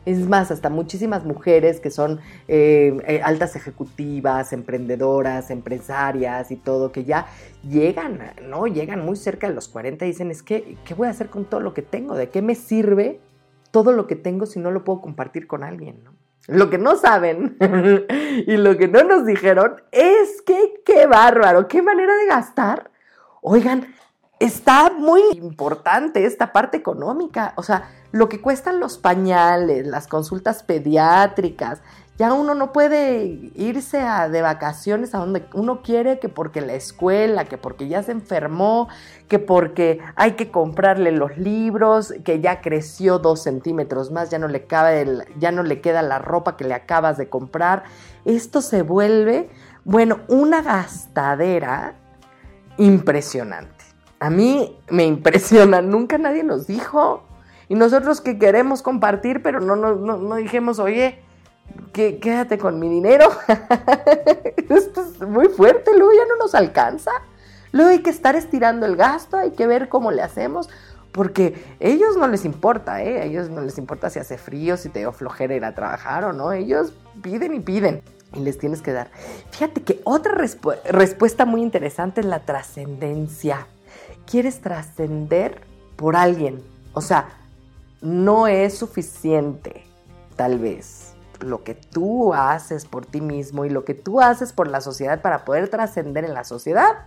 Es 0.08 0.28
más, 0.28 0.52
hasta 0.52 0.70
muchísimas 0.70 1.26
mujeres 1.26 1.80
que 1.80 1.92
son 1.92 2.20
eh, 2.48 2.98
eh, 3.08 3.22
altas 3.24 3.56
ejecutivas, 3.56 4.54
emprendedoras, 4.54 5.52
empresarias 5.52 6.50
y 6.52 6.56
todo, 6.56 6.92
que 6.92 7.04
ya 7.04 7.28
llegan, 7.68 8.20
¿no? 8.44 8.68
Llegan 8.68 9.06
muy 9.06 9.18
cerca 9.18 9.48
de 9.50 9.54
los 9.54 9.68
40 9.68 10.06
y 10.06 10.10
dicen, 10.10 10.32
es 10.32 10.44
que, 10.44 10.78
¿qué 10.86 10.94
voy 10.94 11.08
a 11.08 11.12
hacer 11.12 11.30
con 11.30 11.46
todo 11.46 11.60
lo 11.60 11.74
que 11.74 11.82
tengo? 11.82 12.16
¿De 12.16 12.30
qué 12.30 12.42
me 12.42 12.56
sirve 12.56 13.20
todo 13.72 13.92
lo 13.92 14.08
que 14.08 14.16
tengo 14.16 14.46
si 14.46 14.60
no 14.60 14.72
lo 14.72 14.84
puedo 14.84 15.02
compartir 15.02 15.48
con 15.48 15.64
alguien. 15.64 16.04
Lo 16.48 16.70
que 16.70 16.78
no 16.78 16.96
saben 16.96 17.58
y 18.48 18.58
lo 18.58 18.78
que 18.78 18.88
no 18.88 19.04
nos 19.04 19.26
dijeron 19.26 19.82
es 19.92 20.42
que 20.42 20.82
qué 20.86 21.06
bárbaro, 21.06 21.68
qué 21.68 21.82
manera 21.82 22.16
de 22.16 22.26
gastar. 22.26 22.90
Oigan, 23.42 23.94
está 24.40 24.90
muy 24.90 25.22
importante 25.34 26.26
esta 26.26 26.54
parte 26.54 26.78
económica. 26.78 27.54
O 27.58 27.64
sea, 27.64 27.90
lo 28.12 28.30
que 28.30 28.42
cuestan 28.42 28.80
los 28.80 28.98
pañales, 28.98 29.86
las 29.86 30.08
consultas 30.08 30.64
pediátricas, 30.64 31.82
ya 32.18 32.34
uno 32.34 32.56
no 32.56 32.74
puede 32.74 33.52
irse 33.54 34.00
a, 34.00 34.28
de 34.28 34.42
vacaciones 34.42 35.14
a 35.14 35.20
donde 35.20 35.46
uno 35.54 35.84
quiere, 35.84 36.18
que 36.18 36.30
porque 36.30 36.62
la 36.62 36.74
escuela, 36.74 37.46
que 37.46 37.60
porque 37.60 37.88
ya 37.88 38.02
se 38.02 38.12
enfermó, 38.12 38.88
que 39.28 39.38
porque 39.38 40.00
hay 40.16 40.32
que 40.32 40.50
comprarle 40.50 41.12
los 41.12 41.38
libros, 41.38 42.16
que 42.26 42.40
ya 42.42 42.62
creció 42.62 43.20
dos 43.20 43.44
centímetros 43.44 44.10
más, 44.10 44.32
ya 44.32 44.40
no 44.40 44.48
le 44.48 44.66
cabe 44.66 45.06
ya 45.38 45.52
no 45.52 45.62
le 45.62 45.80
queda 45.80 46.02
la 46.02 46.18
ropa 46.18 46.58
que 46.58 46.64
le 46.64 46.74
acabas 46.74 47.18
de 47.18 47.30
comprar. 47.30 47.84
Esto 48.26 48.64
se 48.64 48.82
vuelve, 48.82 49.52
bueno, 49.86 50.22
una 50.28 50.64
gastadera 50.64 51.94
impresionante. 52.78 53.86
A 54.20 54.32
mí 54.32 54.80
me 54.90 55.06
impresiona, 55.06 55.82
nunca 55.84 56.18
nadie 56.18 56.44
nos 56.44 56.66
dijo. 56.66 57.27
Y 57.70 57.76
nosotros 57.76 58.22
que 58.22 58.38
queremos 58.38 58.82
compartir, 58.82 59.42
pero 59.42 59.60
no, 59.60 59.76
no, 59.76 59.96
no, 59.96 60.18
no 60.18 60.36
dijimos, 60.36 60.80
oye, 60.80 61.20
que, 61.94 62.20
quédate 62.20 62.58
con 62.58 62.80
mi 62.80 62.90
dinero. 62.90 63.30
Esto 64.70 65.02
es 65.02 65.22
muy 65.28 65.48
fuerte, 65.50 65.92
luego 65.98 66.14
ya 66.14 66.26
no 66.26 66.38
nos 66.38 66.56
alcanza. 66.56 67.12
Luego 67.72 67.92
hay 67.92 68.00
que 68.00 68.10
estar 68.10 68.36
estirando 68.36 68.86
el 68.86 68.96
gasto, 68.96 69.38
hay 69.38 69.52
que 69.52 69.68
ver 69.68 69.90
cómo 69.90 70.12
le 70.12 70.22
hacemos, 70.22 70.70
porque 71.12 71.76
ellos 71.80 72.16
no 72.18 72.28
les 72.28 72.46
importa, 72.46 73.04
¿eh? 73.04 73.22
A 73.22 73.26
ellos 73.26 73.50
no 73.50 73.62
les 73.62 73.78
importa 73.78 74.10
si 74.10 74.20
hace 74.20 74.38
frío, 74.38 74.78
si 74.78 74.90
te 74.90 75.00
dio 75.00 75.12
flojera 75.12 75.56
ir 75.56 75.66
a 75.66 75.76
trabajar 75.76 76.24
o 76.24 76.34
no. 76.34 76.52
Ellos 76.54 76.94
piden 77.22 77.54
y 77.54 77.60
piden 77.60 78.02
y 78.34 78.40
les 78.40 78.58
tienes 78.58 78.82
que 78.82 78.94
dar. 78.94 79.10
Fíjate 79.52 79.82
que 79.82 80.00
otra 80.04 80.34
respuesta 80.36 81.46
muy 81.46 81.62
interesante 81.62 82.22
es 82.22 82.28
la 82.28 82.40
trascendencia. 82.40 83.68
Quieres 84.26 84.62
trascender 84.62 85.62
por 85.96 86.16
alguien. 86.16 86.62
O 86.94 87.02
sea, 87.02 87.30
no 88.02 88.48
es 88.48 88.78
suficiente, 88.78 89.84
tal 90.36 90.60
vez 90.60 91.08
lo 91.40 91.64
que 91.64 91.76
tú 91.76 92.34
haces 92.34 92.86
por 92.86 93.06
ti 93.06 93.22
mismo 93.22 93.66
y 93.66 93.70
lo 93.70 93.86
que 93.86 93.94
tú 93.94 94.22
haces 94.22 94.54
por 94.54 94.68
la 94.68 94.82
sociedad 94.82 95.22
para 95.22 95.46
poder 95.46 95.70
trascender 95.70 96.26
en 96.26 96.34
la 96.34 96.44
sociedad, 96.44 97.06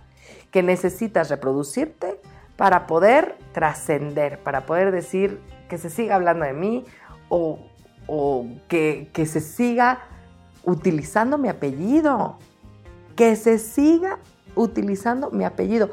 que 0.51 0.63
necesitas 0.63 1.29
reproducirte 1.29 2.19
para 2.55 2.87
poder 2.87 3.37
trascender, 3.53 4.39
para 4.39 4.65
poder 4.65 4.91
decir 4.91 5.39
que 5.67 5.77
se 5.77 5.89
siga 5.89 6.15
hablando 6.15 6.45
de 6.45 6.53
mí 6.53 6.85
o, 7.29 7.59
que, 8.67 9.09
que 9.13 9.25
se 9.25 9.39
siga 9.39 9.99
utilizando 10.63 11.37
mi 11.37 11.47
apellido, 11.47 12.37
que 13.15 13.35
se 13.35 13.57
siga 13.57 14.19
utilizando 14.55 15.31
mi 15.31 15.45
apellido. 15.45 15.89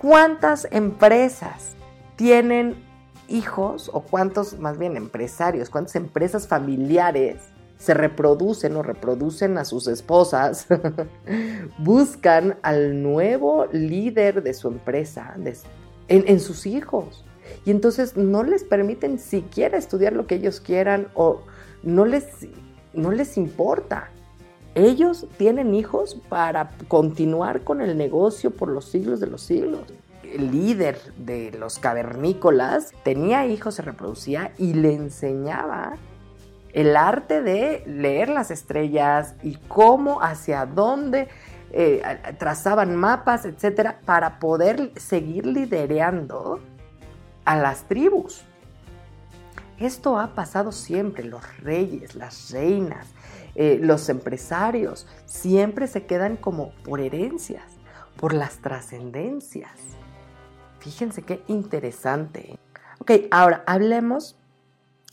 ¿Cuántas 0.00 0.68
empresas 0.70 1.74
tienen 2.16 2.89
hijos 3.30 3.90
o 3.92 4.02
cuántos, 4.02 4.58
más 4.58 4.78
bien 4.78 4.96
empresarios, 4.96 5.70
cuántas 5.70 5.96
empresas 5.96 6.46
familiares 6.46 7.36
se 7.80 7.94
reproducen 7.94 8.76
o 8.76 8.82
reproducen 8.82 9.56
a 9.56 9.64
sus 9.64 9.88
esposas, 9.88 10.66
buscan 11.78 12.58
al 12.62 13.02
nuevo 13.02 13.66
líder 13.72 14.42
de 14.42 14.52
su 14.52 14.68
empresa 14.68 15.34
en, 16.08 16.40
sus 16.40 16.66
hijos. 16.66 17.24
Y 17.64 17.70
entonces 17.70 18.18
no 18.18 18.42
les 18.42 18.64
permiten 18.64 19.18
siquiera 19.18 19.78
estudiar 19.78 20.12
lo 20.12 20.26
que 20.26 20.34
ellos 20.34 20.60
quieran 20.60 21.08
o 21.14 21.40
no 21.82 22.04
les, 22.04 22.26
no 22.92 23.12
les 23.12 23.38
importa. 23.38 24.10
Ellos 24.74 25.26
tienen 25.38 25.74
hijos 25.74 26.20
para 26.28 26.72
continuar 26.86 27.62
con 27.64 27.80
el 27.80 27.96
negocio 27.96 28.50
por 28.50 28.68
los 28.68 28.84
siglos 28.84 29.20
de 29.20 29.26
los 29.26 29.40
siglos. 29.40 29.80
Líder 30.38 30.98
de 31.16 31.52
los 31.52 31.78
cavernícolas 31.78 32.92
tenía 33.02 33.46
hijos, 33.46 33.76
se 33.76 33.82
reproducía 33.82 34.52
y 34.58 34.74
le 34.74 34.94
enseñaba 34.94 35.96
el 36.72 36.96
arte 36.96 37.42
de 37.42 37.82
leer 37.86 38.28
las 38.28 38.50
estrellas 38.50 39.34
y 39.42 39.56
cómo, 39.68 40.22
hacia 40.22 40.66
dónde 40.66 41.28
eh, 41.72 42.02
trazaban 42.38 42.96
mapas, 42.96 43.44
etcétera, 43.44 44.00
para 44.04 44.38
poder 44.38 44.92
seguir 44.96 45.46
liderando 45.46 46.60
a 47.44 47.56
las 47.56 47.84
tribus. 47.84 48.44
Esto 49.78 50.18
ha 50.18 50.34
pasado 50.34 50.72
siempre, 50.72 51.24
los 51.24 51.42
reyes, 51.58 52.14
las 52.14 52.50
reinas, 52.50 53.06
eh, 53.54 53.78
los 53.80 54.08
empresarios, 54.08 55.06
siempre 55.24 55.86
se 55.86 56.04
quedan 56.06 56.36
como 56.36 56.72
por 56.84 57.00
herencias, 57.00 57.64
por 58.16 58.34
las 58.34 58.58
trascendencias. 58.58 59.70
Fíjense 60.80 61.22
qué 61.22 61.42
interesante. 61.46 62.58
Ok, 62.98 63.12
ahora 63.30 63.62
hablemos 63.66 64.36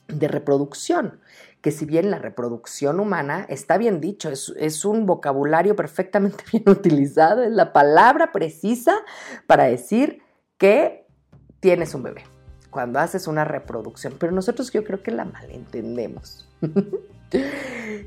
de 0.08 0.28
reproducción 0.28 1.20
que 1.62 1.72
si 1.72 1.86
bien 1.86 2.12
la 2.12 2.20
reproducción 2.20 3.00
humana 3.00 3.46
está 3.50 3.78
bien 3.78 4.00
dicho, 4.00 4.30
es, 4.30 4.86
un 4.86 5.06
vocabulario 5.06 5.76
perfectamente 5.76 6.44
bien 6.52 6.64
utilizado, 6.70 7.44
es 7.44 7.52
la 7.52 7.74
palabra 7.74 8.32
precisa 8.32 8.96
para 9.48 9.66
decir 9.66 10.22
que 10.58 11.06
tienes 11.60 11.94
un 11.94 12.04
bebé, 12.04 12.24
cuando 12.70 13.00
haces 13.00 13.28
una 13.28 13.44
reproducción, 13.44 14.16
pero 14.18 14.32
nosotros 14.32 14.72
yo 14.72 14.84
creo 14.84 15.04
que 15.04 15.12
la 15.12 15.26
malentendemos. 15.26 16.48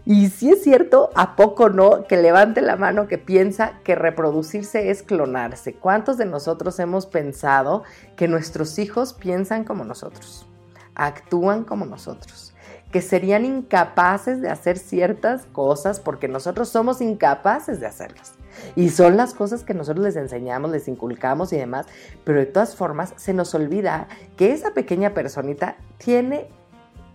y 0.05 0.29
si 0.31 0.51
es 0.51 0.63
cierto, 0.63 1.11
¿a 1.15 1.37
poco 1.37 1.69
no? 1.69 2.05
Que 2.05 2.17
levante 2.17 2.61
la 2.63 2.77
mano 2.77 3.07
que 3.07 3.19
piensa 3.19 3.75
que 3.85 3.95
reproducirse 3.95 4.91
es 4.91 5.03
clonarse. 5.03 5.75
¿Cuántos 5.75 6.17
de 6.17 6.27
nosotros 6.27 6.79
hemos 6.79 7.07
pensado 7.07 7.85
que 8.17 8.29
nuestros 8.29 8.79
hijos 8.79 9.13
piensan 9.13 9.65
como 9.65 9.85
nosotros? 9.85 10.47
Actúan 10.95 11.65
como 11.65 11.87
nosotros 11.87 12.51
que 12.91 13.03
serían 13.03 13.45
incapaces 13.45 14.41
de 14.41 14.51
hacer 14.51 14.77
ciertas 14.77 15.47
cosas 15.47 16.01
porque 16.01 16.29
nosotros 16.29 16.69
somos 16.69 17.01
incapaces 17.01 17.81
de 17.81 17.87
hacerlas. 17.87 18.35
Y 18.75 18.91
son 18.91 19.17
las 19.17 19.33
cosas 19.33 19.63
que 19.63 19.75
nosotros 19.75 20.05
les 20.05 20.17
enseñamos, 20.17 20.71
les 20.73 20.89
inculcamos 20.89 21.53
y 21.53 21.57
demás, 21.57 21.87
pero 22.25 22.41
de 22.41 22.47
todas 22.47 22.75
formas 22.75 23.15
se 23.17 23.33
nos 23.33 23.55
olvida 23.55 24.09
que 24.37 24.53
esa 24.53 24.75
pequeña 24.75 25.15
personita 25.15 25.77
tiene 25.99 26.49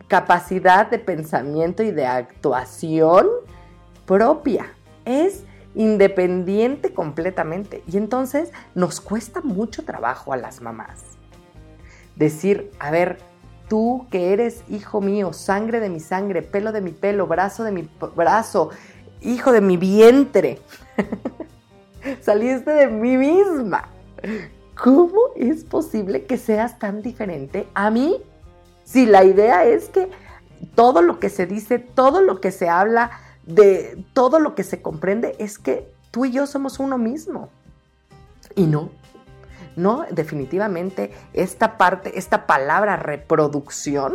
capacidad 0.08 0.90
de 0.90 1.00
pensamiento 1.00 1.84
y 1.84 1.92
de 1.92 2.06
actuación 2.06 3.28
propia. 4.06 4.68
Es 5.06 5.44
independiente 5.76 6.94
completamente. 6.94 7.84
Y 7.88 7.98
entonces 7.98 8.52
nos 8.74 9.02
cuesta 9.02 9.42
mucho 9.42 9.84
trabajo 9.84 10.34
a 10.34 10.38
las 10.38 10.62
mamás. 10.62 11.04
Decir, 12.16 12.72
a 12.80 12.92
ver, 12.92 13.18
tú 13.68 14.08
que 14.10 14.34
eres 14.34 14.64
hijo 14.70 15.02
mío, 15.02 15.34
sangre 15.34 15.80
de 15.80 15.90
mi 15.90 16.00
sangre, 16.00 16.42
pelo 16.42 16.72
de 16.72 16.82
mi 16.82 16.92
pelo, 16.92 17.28
brazo 17.28 17.64
de 17.64 17.72
mi 17.72 17.90
brazo, 18.16 18.70
hijo 19.22 19.52
de 19.52 19.62
mi 19.62 19.76
vientre, 19.76 20.60
saliste 22.22 22.72
de 22.72 22.88
mí 22.88 23.18
misma. 23.18 23.90
¿Cómo 24.82 25.20
es 25.36 25.64
posible 25.64 26.26
que 26.26 26.38
seas 26.38 26.80
tan 26.80 27.02
diferente 27.02 27.68
a 27.74 27.90
mí? 27.90 28.22
Si 28.86 29.06
la 29.06 29.26
idea 29.26 29.66
es 29.66 29.90
que 29.90 30.10
todo 30.76 31.02
lo 31.02 31.20
que 31.20 31.30
se 31.30 31.46
dice, 31.46 31.80
todo 31.80 32.22
lo 32.22 32.40
que 32.40 32.52
se 32.52 32.70
habla, 32.70 33.12
de 33.46 34.04
todo 34.14 34.40
lo 34.40 34.56
que 34.56 34.64
se 34.64 34.82
comprende 34.82 35.36
es 35.38 35.60
que 35.60 35.92
tú 36.12 36.24
y 36.24 36.32
yo 36.32 36.48
somos 36.48 36.80
uno 36.80 36.98
mismo. 36.98 37.50
Y 38.56 38.68
no, 38.68 38.90
no, 39.76 40.06
definitivamente 40.12 41.12
esta 41.34 41.78
parte, 41.78 42.18
esta 42.18 42.48
palabra 42.48 42.96
reproducción, 42.96 44.14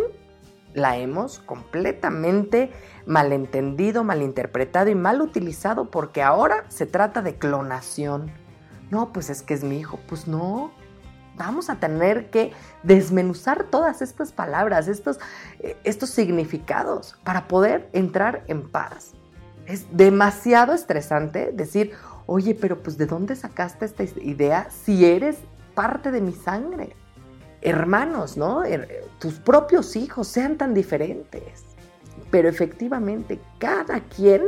la 0.73 0.97
hemos 0.97 1.41
completamente 1.41 2.71
malentendido, 3.05 4.05
malinterpretado 4.05 4.89
y 4.89 4.95
mal 4.95 5.21
utilizado 5.21 5.91
porque 5.91 6.23
ahora 6.23 6.65
se 6.69 6.87
trata 6.87 7.23
de 7.23 7.37
clonación. 7.37 8.31
No, 8.91 9.13
pues 9.13 9.31
es 9.31 9.43
que 9.43 9.55
es 9.55 9.65
mi 9.65 9.79
hijo. 9.79 9.99
Pues 10.09 10.29
no, 10.29 10.73
vamos 11.41 11.71
a 11.71 11.77
tener 11.77 12.29
que 12.29 12.53
desmenuzar 12.83 13.65
todas 13.65 14.03
estas 14.03 14.31
palabras, 14.31 14.89
estos, 14.89 15.19
eh, 15.61 15.75
estos 15.85 16.11
significados 16.11 17.17
para 17.25 17.49
poder 17.49 17.89
entrar 17.95 18.45
en 18.47 18.69
paz. 18.69 19.13
Es 19.65 19.87
demasiado 19.91 20.75
estresante 20.75 21.51
decir, 21.53 21.93
oye, 22.27 22.55
pero 22.55 22.83
pues 22.83 22.99
¿de 22.99 23.07
dónde 23.07 23.37
sacaste 23.37 23.87
esta 23.87 24.03
idea 24.21 24.69
si 24.71 25.07
eres 25.07 25.39
parte 25.75 26.11
de 26.11 26.21
mi 26.21 26.33
sangre? 26.33 26.95
Hermanos, 27.63 28.37
¿no? 28.37 28.63
Tus 29.19 29.35
propios 29.35 29.97
hijos 29.97 30.29
sean 30.29 30.59
tan 30.59 30.75
diferentes. 30.75 31.65
Pero 32.31 32.49
efectivamente, 32.49 33.41
cada 33.59 34.01
quien 34.01 34.43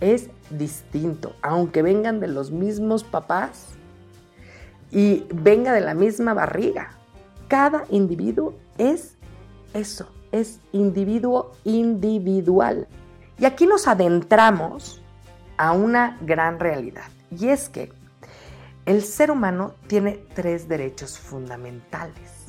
es 0.00 0.28
distinto, 0.50 1.34
aunque 1.40 1.80
vengan 1.82 2.20
de 2.20 2.28
los 2.28 2.50
mismos 2.50 3.04
papás 3.04 3.76
y 4.90 5.26
venga 5.32 5.72
de 5.72 5.80
la 5.80 5.94
misma 5.94 6.34
barriga. 6.34 6.90
Cada 7.48 7.84
individuo 7.90 8.54
es 8.78 9.16
eso, 9.74 10.08
es 10.32 10.60
individuo 10.72 11.52
individual. 11.64 12.88
Y 13.38 13.44
aquí 13.44 13.66
nos 13.66 13.86
adentramos 13.86 15.02
a 15.56 15.72
una 15.72 16.18
gran 16.22 16.58
realidad, 16.58 17.08
y 17.30 17.48
es 17.48 17.68
que 17.68 17.92
el 18.86 19.02
ser 19.02 19.30
humano 19.30 19.74
tiene 19.88 20.24
tres 20.34 20.68
derechos 20.68 21.18
fundamentales. 21.18 22.46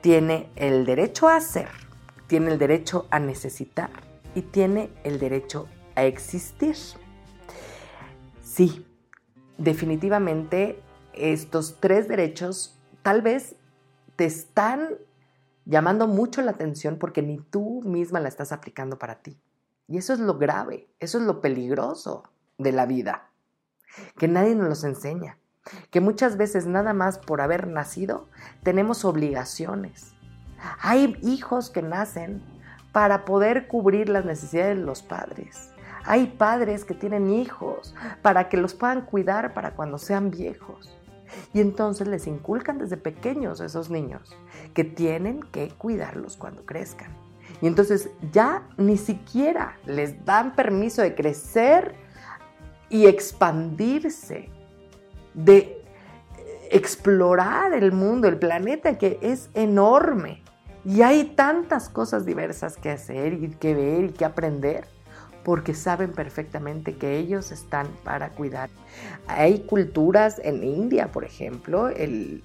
Tiene 0.00 0.48
el 0.56 0.84
derecho 0.84 1.28
a 1.28 1.40
ser, 1.40 1.68
tiene 2.26 2.52
el 2.52 2.58
derecho 2.58 3.06
a 3.10 3.18
necesitar 3.18 3.90
y 4.34 4.42
tiene 4.42 4.90
el 5.04 5.18
derecho 5.18 5.68
a 5.94 6.04
existir. 6.04 6.76
Sí, 8.42 8.86
definitivamente 9.58 10.80
estos 11.14 11.78
tres 11.80 12.08
derechos 12.08 12.78
tal 13.02 13.22
vez 13.22 13.56
te 14.16 14.24
están 14.24 14.90
llamando 15.64 16.06
mucho 16.06 16.42
la 16.42 16.52
atención 16.52 16.98
porque 16.98 17.22
ni 17.22 17.38
tú 17.38 17.82
misma 17.84 18.20
la 18.20 18.28
estás 18.28 18.52
aplicando 18.52 18.98
para 18.98 19.16
ti. 19.16 19.38
Y 19.88 19.98
eso 19.98 20.12
es 20.12 20.20
lo 20.20 20.38
grave, 20.38 20.88
eso 21.00 21.18
es 21.18 21.24
lo 21.24 21.40
peligroso 21.40 22.24
de 22.58 22.72
la 22.72 22.86
vida, 22.86 23.30
que 24.16 24.28
nadie 24.28 24.54
nos 24.54 24.68
los 24.68 24.84
enseña, 24.84 25.38
que 25.90 26.00
muchas 26.00 26.36
veces 26.36 26.66
nada 26.66 26.92
más 26.92 27.18
por 27.18 27.40
haber 27.40 27.66
nacido 27.66 28.28
tenemos 28.62 29.04
obligaciones. 29.04 30.14
Hay 30.80 31.18
hijos 31.22 31.70
que 31.70 31.82
nacen 31.82 32.42
para 32.92 33.24
poder 33.24 33.66
cubrir 33.68 34.08
las 34.08 34.24
necesidades 34.24 34.76
de 34.76 34.84
los 34.84 35.02
padres. 35.02 35.72
Hay 36.04 36.26
padres 36.26 36.84
que 36.84 36.94
tienen 36.94 37.30
hijos 37.30 37.94
para 38.22 38.48
que 38.48 38.56
los 38.56 38.74
puedan 38.74 39.02
cuidar 39.02 39.54
para 39.54 39.72
cuando 39.72 39.98
sean 39.98 40.30
viejos. 40.30 40.96
Y 41.52 41.60
entonces 41.60 42.08
les 42.08 42.26
inculcan 42.26 42.78
desde 42.78 42.96
pequeños 42.96 43.60
a 43.60 43.66
esos 43.66 43.90
niños 43.90 44.36
que 44.74 44.84
tienen 44.84 45.42
que 45.42 45.68
cuidarlos 45.70 46.36
cuando 46.36 46.64
crezcan. 46.64 47.10
Y 47.60 47.66
entonces 47.66 48.10
ya 48.32 48.68
ni 48.76 48.96
siquiera 48.96 49.78
les 49.86 50.24
dan 50.24 50.54
permiso 50.54 51.02
de 51.02 51.14
crecer 51.14 51.94
y 52.88 53.06
expandirse, 53.06 54.48
de 55.34 55.82
explorar 56.70 57.72
el 57.74 57.92
mundo, 57.92 58.28
el 58.28 58.38
planeta 58.38 58.98
que 58.98 59.18
es 59.22 59.50
enorme. 59.54 60.42
Y 60.84 61.02
hay 61.02 61.24
tantas 61.24 61.88
cosas 61.88 62.26
diversas 62.26 62.76
que 62.76 62.90
hacer 62.90 63.34
y 63.34 63.50
que 63.50 63.74
ver 63.74 64.04
y 64.04 64.10
que 64.10 64.24
aprender 64.24 64.86
porque 65.44 65.74
saben 65.74 66.12
perfectamente 66.12 66.94
que 66.94 67.18
ellos 67.18 67.52
están 67.52 67.88
para 68.04 68.30
cuidar. 68.30 68.70
Hay 69.26 69.60
culturas 69.60 70.40
en 70.42 70.62
India, 70.62 71.10
por 71.10 71.24
ejemplo, 71.24 71.88
el, 71.88 72.42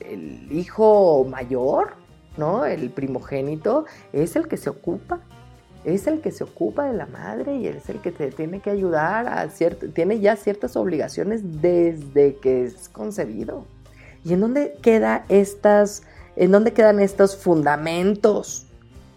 hijo 0.49 1.25
mayor 1.29 1.93
¿no? 2.38 2.65
El 2.65 2.91
primogénito 2.91 3.86
es 4.13 4.36
el 4.36 4.47
que 4.47 4.57
se 4.57 4.69
ocupa, 4.69 5.21
es 5.83 6.05
el 6.05 6.21
que 6.21 6.31
se 6.31 6.43
ocupa 6.43 6.86
de 6.86 6.93
la 6.93 7.07
madre 7.07 7.55
y 7.55 7.67
es 7.67 7.89
el 7.89 7.99
que 7.99 8.12
te 8.12 8.29
tiene 8.29 8.60
que 8.60 8.69
ayudar 8.69 9.27
a 9.27 9.49
cierto, 9.49 9.89
tiene 9.89 10.19
ya 10.19 10.36
ciertas 10.36 10.75
obligaciones 10.75 11.62
desde 11.62 12.36
que 12.36 12.65
es 12.65 12.89
concebido. 12.89 13.65
¿Y 14.23 14.33
en 14.33 14.41
dónde 14.41 14.75
queda 14.83 15.25
estas, 15.29 16.03
en 16.36 16.51
dónde 16.51 16.73
quedan 16.73 16.99
estos 16.99 17.36
fundamentos, 17.36 18.66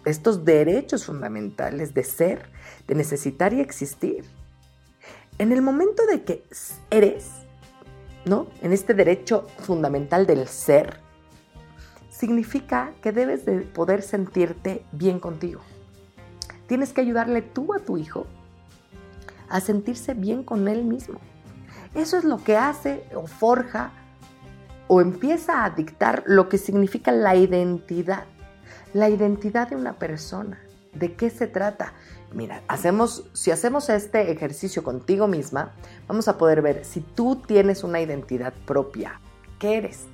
estos 0.05 0.45
derechos 0.45 1.05
fundamentales 1.05 1.93
de 1.93 2.03
ser, 2.03 2.49
de 2.87 2.95
necesitar 2.95 3.53
y 3.53 3.61
existir? 3.61 4.25
En 5.37 5.51
el 5.51 5.61
momento 5.61 6.05
de 6.05 6.23
que 6.23 6.43
eres, 6.89 7.29
¿no? 8.25 8.47
En 8.61 8.73
este 8.73 8.93
derecho 8.93 9.47
fundamental 9.59 10.25
del 10.25 10.47
ser, 10.47 10.99
significa 12.09 12.93
que 13.01 13.11
debes 13.11 13.45
de 13.45 13.61
poder 13.61 14.03
sentirte 14.03 14.85
bien 14.91 15.19
contigo. 15.19 15.61
Tienes 16.67 16.93
que 16.93 17.01
ayudarle 17.01 17.41
tú 17.41 17.73
a 17.73 17.79
tu 17.79 17.97
hijo 17.97 18.27
a 19.49 19.59
sentirse 19.59 20.13
bien 20.13 20.43
con 20.43 20.67
él 20.67 20.83
mismo. 20.83 21.19
Eso 21.95 22.17
es 22.17 22.23
lo 22.23 22.37
que 22.37 22.57
hace 22.57 23.03
o 23.15 23.27
forja 23.27 23.91
o 24.87 25.01
empieza 25.01 25.65
a 25.65 25.69
dictar 25.71 26.23
lo 26.25 26.47
que 26.47 26.57
significa 26.57 27.11
la 27.11 27.35
identidad. 27.35 28.25
La 28.93 29.09
identidad 29.09 29.69
de 29.69 29.77
una 29.77 29.93
persona. 29.93 30.59
¿De 30.93 31.13
qué 31.13 31.29
se 31.29 31.47
trata? 31.47 31.93
Mira, 32.33 32.61
hacemos, 32.67 33.23
si 33.31 33.49
hacemos 33.49 33.89
este 33.89 34.31
ejercicio 34.31 34.83
contigo 34.83 35.27
misma, 35.27 35.71
vamos 36.09 36.27
a 36.27 36.37
poder 36.37 36.61
ver 36.61 36.83
si 36.83 36.99
tú 36.99 37.37
tienes 37.37 37.85
una 37.85 38.01
identidad 38.01 38.53
propia. 38.65 39.21
¿Qué 39.59 39.77
eres? 39.77 40.07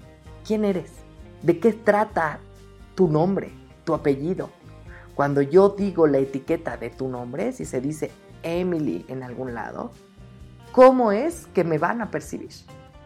¿Quién 0.45 0.63
eres? 0.63 0.91
¿De 1.41 1.59
qué 1.59 1.73
trata 1.73 2.39
tu 2.93 3.07
nombre, 3.07 3.51
tu 3.83 3.95
apellido? 3.95 4.51
Cuando 5.15 5.41
yo 5.41 5.69
digo 5.69 6.05
la 6.05 6.19
etiqueta 6.19 6.77
de 6.77 6.91
tu 6.91 7.07
nombre, 7.07 7.53
si 7.53 7.65
se 7.65 7.81
dice 7.81 8.11
Emily 8.43 9.05
en 9.07 9.23
algún 9.23 9.55
lado, 9.55 9.89
¿cómo 10.71 11.11
es 11.11 11.47
que 11.47 11.63
me 11.63 11.79
van 11.79 12.01
a 12.03 12.11
percibir? 12.11 12.51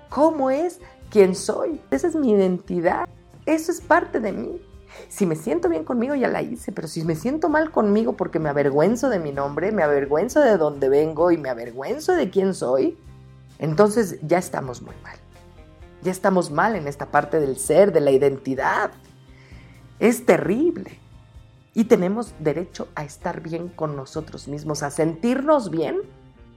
¿Cómo 0.10 0.52
es 0.52 0.82
quién 1.10 1.34
soy? 1.34 1.80
Esa 1.92 2.08
es 2.08 2.16
mi 2.18 2.32
identidad. 2.32 3.08
Eso 3.46 3.72
es 3.72 3.80
parte 3.80 4.20
de 4.20 4.34
mí. 4.34 4.62
Si 5.10 5.26
me 5.26 5.36
siento 5.36 5.70
bien 5.70 5.84
conmigo, 5.84 6.16
ya 6.16 6.28
la 6.28 6.42
hice, 6.42 6.72
pero 6.72 6.88
si 6.88 7.04
me 7.04 7.16
siento 7.16 7.50
mal 7.50 7.72
conmigo 7.72 8.14
porque 8.14 8.40
me 8.40 8.50
avergüenzo 8.50 9.10
de 9.10 9.20
mi 9.20 9.32
nombre, 9.32 9.72
me 9.72 9.84
avergüenzo 9.84 10.40
de 10.40 10.58
dónde 10.58 10.90
vengo 10.90 11.32
y 11.32 11.38
me 11.38 11.50
avergüenzo 11.50 12.14
de 12.14 12.30
quién 12.30 12.54
soy, 12.54 12.98
entonces 13.60 14.20
ya 14.24 14.38
estamos 14.38 14.82
muy 14.82 14.96
mal. 15.04 15.18
Ya 16.02 16.12
estamos 16.12 16.50
mal 16.50 16.76
en 16.76 16.88
esta 16.88 17.12
parte 17.12 17.40
del 17.40 17.58
ser, 17.58 17.94
de 17.94 18.02
la 18.02 18.12
identidad. 18.12 18.92
Es 20.00 20.26
terrible. 20.26 20.98
Y 21.74 21.84
tenemos 21.84 22.34
derecho 22.40 22.88
a 22.96 23.04
estar 23.04 23.42
bien 23.42 23.70
con 23.70 23.96
nosotros 23.96 24.48
mismos, 24.48 24.82
a 24.82 24.90
sentirnos 24.90 25.70
bien 25.70 25.98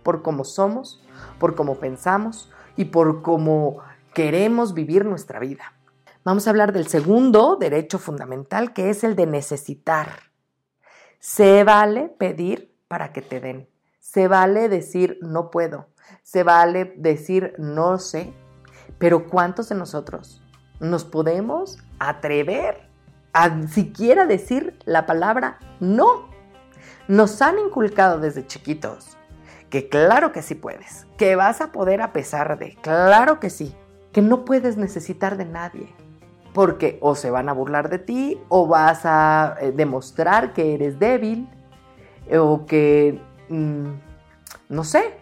por 0.02 0.22
cómo 0.22 0.44
somos, 0.44 1.04
por 1.38 1.54
cómo 1.54 1.76
pensamos 1.76 2.50
y 2.76 2.86
por 2.86 3.22
cómo 3.22 3.80
queremos 4.14 4.72
vivir 4.72 5.04
nuestra 5.04 5.40
vida. 5.40 5.73
Vamos 6.24 6.46
a 6.46 6.50
hablar 6.50 6.72
del 6.72 6.86
segundo 6.86 7.56
derecho 7.56 7.98
fundamental, 7.98 8.72
que 8.72 8.88
es 8.88 9.04
el 9.04 9.14
de 9.14 9.26
necesitar. 9.26 10.08
Se 11.18 11.64
vale 11.64 12.08
pedir 12.08 12.74
para 12.88 13.12
que 13.12 13.20
te 13.20 13.40
den. 13.40 13.68
Se 14.00 14.26
vale 14.26 14.70
decir 14.70 15.18
no 15.20 15.50
puedo. 15.50 15.88
se 16.22 16.42
vale 16.42 16.94
decir 16.96 17.54
no 17.58 17.98
sé, 17.98 18.32
pero 18.98 19.26
¿cuántos 19.28 19.68
de 19.68 19.74
nosotros 19.74 20.42
nos 20.80 21.04
podemos 21.04 21.78
atrever 21.98 22.88
a 23.32 23.66
siquiera 23.68 24.26
decir 24.26 24.78
la 24.84 25.06
palabra 25.06 25.58
no? 25.80 26.28
Nos 27.08 27.42
han 27.42 27.58
inculcado 27.58 28.18
desde 28.18 28.46
chiquitos 28.46 29.16
que 29.70 29.88
claro 29.88 30.32
que 30.32 30.42
sí 30.42 30.54
puedes, 30.54 31.06
que 31.18 31.36
vas 31.36 31.60
a 31.60 31.72
poder 31.72 32.00
a 32.00 32.12
pesar 32.12 32.58
de, 32.58 32.76
claro 32.76 33.40
que 33.40 33.50
sí, 33.50 33.74
que 34.12 34.22
no 34.22 34.44
puedes 34.44 34.76
necesitar 34.76 35.36
de 35.36 35.46
nadie, 35.46 35.94
porque 36.54 36.98
o 37.02 37.16
se 37.16 37.30
van 37.30 37.50
a 37.50 37.52
burlar 37.52 37.90
de 37.90 37.98
ti 37.98 38.40
o 38.48 38.66
vas 38.66 39.00
a 39.04 39.56
eh, 39.60 39.72
demostrar 39.72 40.54
que 40.54 40.74
eres 40.74 40.98
débil 40.98 41.48
o 42.32 42.64
que, 42.64 43.20
mm, 43.48 43.88
no 44.68 44.84
sé, 44.84 45.18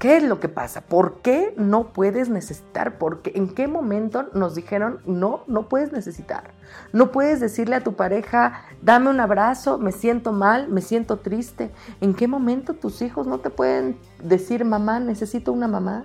¿qué 0.00 0.16
es 0.16 0.24
lo 0.24 0.40
que 0.40 0.48
pasa? 0.48 0.80
¿Por 0.80 1.22
qué 1.22 1.54
no 1.56 1.92
puedes 1.92 2.28
necesitar? 2.28 2.98
Porque 2.98 3.32
¿En 3.36 3.54
qué 3.54 3.68
momento 3.68 4.28
nos 4.34 4.56
dijeron 4.56 5.00
no, 5.06 5.44
no 5.46 5.68
puedes 5.68 5.92
necesitar? 5.92 6.50
No 6.92 7.12
puedes 7.12 7.38
decirle 7.38 7.76
a 7.76 7.84
tu 7.84 7.94
pareja, 7.94 8.64
dame 8.82 9.10
un 9.10 9.20
abrazo, 9.20 9.78
me 9.78 9.92
siento 9.92 10.32
mal, 10.32 10.68
me 10.68 10.80
siento 10.80 11.18
triste. 11.18 11.70
¿En 12.00 12.14
qué 12.14 12.26
momento 12.26 12.74
tus 12.74 13.00
hijos 13.00 13.28
no 13.28 13.38
te 13.38 13.50
pueden 13.50 13.96
decir, 14.22 14.64
mamá, 14.64 14.98
necesito 14.98 15.52
una 15.52 15.68
mamá? 15.68 16.04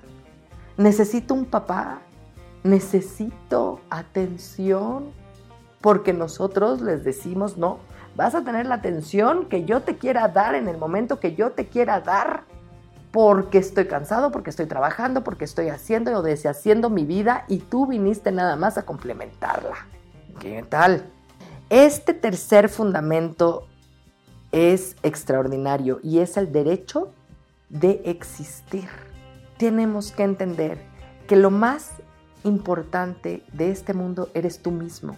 Necesito 0.77 1.33
un 1.33 1.45
papá, 1.45 2.01
necesito 2.63 3.81
atención, 3.89 5.11
porque 5.81 6.13
nosotros 6.13 6.81
les 6.81 7.03
decimos, 7.03 7.57
no, 7.57 7.79
vas 8.15 8.35
a 8.35 8.43
tener 8.43 8.65
la 8.65 8.75
atención 8.75 9.45
que 9.45 9.65
yo 9.65 9.81
te 9.81 9.97
quiera 9.97 10.27
dar 10.27 10.55
en 10.55 10.67
el 10.67 10.77
momento 10.77 11.19
que 11.19 11.35
yo 11.35 11.51
te 11.51 11.67
quiera 11.67 11.99
dar, 11.99 12.43
porque 13.11 13.59
estoy 13.59 13.85
cansado, 13.85 14.31
porque 14.31 14.49
estoy 14.49 14.65
trabajando, 14.65 15.23
porque 15.23 15.45
estoy 15.45 15.69
haciendo 15.69 16.11
o 16.17 16.21
deshaciendo 16.21 16.89
mi 16.89 17.05
vida 17.05 17.45
y 17.47 17.59
tú 17.59 17.85
viniste 17.85 18.31
nada 18.31 18.55
más 18.55 18.77
a 18.77 18.85
complementarla. 18.85 19.87
¿Qué 20.39 20.63
tal? 20.67 21.05
Este 21.69 22.13
tercer 22.13 22.69
fundamento 22.69 23.67
es 24.51 24.95
extraordinario 25.03 25.99
y 26.01 26.19
es 26.19 26.37
el 26.37 26.51
derecho 26.51 27.11
de 27.69 28.01
existir. 28.05 28.87
Tenemos 29.57 30.11
que 30.11 30.23
entender 30.23 30.79
que 31.27 31.35
lo 31.35 31.51
más 31.51 31.91
importante 32.43 33.43
de 33.53 33.71
este 33.71 33.93
mundo 33.93 34.29
eres 34.33 34.59
tú 34.59 34.71
mismo. 34.71 35.15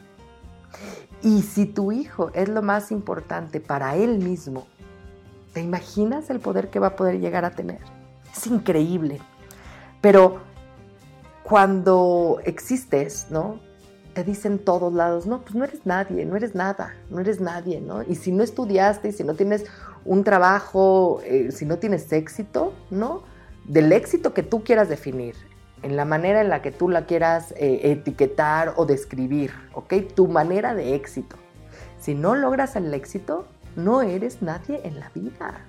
Y 1.22 1.42
si 1.42 1.66
tu 1.66 1.92
hijo 1.92 2.32
es 2.34 2.50
lo 2.50 2.62
más 2.62 2.92
importante 2.92 3.60
para 3.60 3.96
él 3.96 4.20
mismo, 4.20 4.68
¿te 5.54 5.62
imaginas 5.62 6.30
el 6.30 6.40
poder 6.40 6.70
que 6.70 6.80
va 6.80 6.88
a 6.88 6.96
poder 6.96 7.20
llegar 7.20 7.46
a 7.46 7.52
tener? 7.52 7.80
Es 8.32 8.46
increíble. 8.48 9.20
Pero 10.02 10.42
cuando 11.44 12.40
existes, 12.44 13.28
¿no? 13.30 13.60
Te 14.14 14.24
dicen 14.24 14.60
todos 14.60 14.94
lados, 14.94 15.26
no, 15.26 15.42
pues 15.42 15.56
no 15.56 15.64
eres 15.64 15.86
nadie, 15.86 16.26
no 16.26 16.36
eres 16.36 16.56
nada, 16.56 16.96
no 17.10 17.20
eres 17.20 17.42
nadie, 17.42 17.82
¿no? 17.82 18.04
Y 18.04 18.16
si 18.16 18.32
no 18.32 18.44
estudiaste, 18.44 19.10
y 19.10 19.12
si 19.12 19.24
no 19.24 19.34
tienes 19.34 19.66
un 20.06 20.24
trabajo, 20.24 21.22
eh, 21.24 21.52
si 21.52 21.66
no 21.66 21.78
tienes 21.78 22.12
éxito, 22.14 22.74
¿no? 22.90 23.24
Del 23.66 23.92
éxito 23.92 24.34
que 24.34 24.44
tú 24.44 24.64
quieras 24.64 24.90
definir, 24.90 25.36
en 25.86 25.96
la 25.96 26.04
manera 26.04 26.42
en 26.42 26.50
la 26.50 26.64
que 26.64 26.72
tú 26.72 26.90
la 26.90 27.06
quieras 27.06 27.52
eh, 27.58 27.82
etiquetar 27.84 28.74
o 28.76 28.88
describir, 28.88 29.52
¿ok? 29.74 29.94
Tu 30.16 30.28
manera 30.28 30.74
de 30.74 30.96
éxito. 30.96 31.36
Si 32.00 32.16
no 32.16 32.34
logras 32.34 32.76
el 32.76 32.92
éxito, 32.92 33.46
no 33.76 34.02
eres 34.02 34.42
nadie 34.42 34.82
en 34.84 35.00
la 35.00 35.12
vida. 35.14 35.62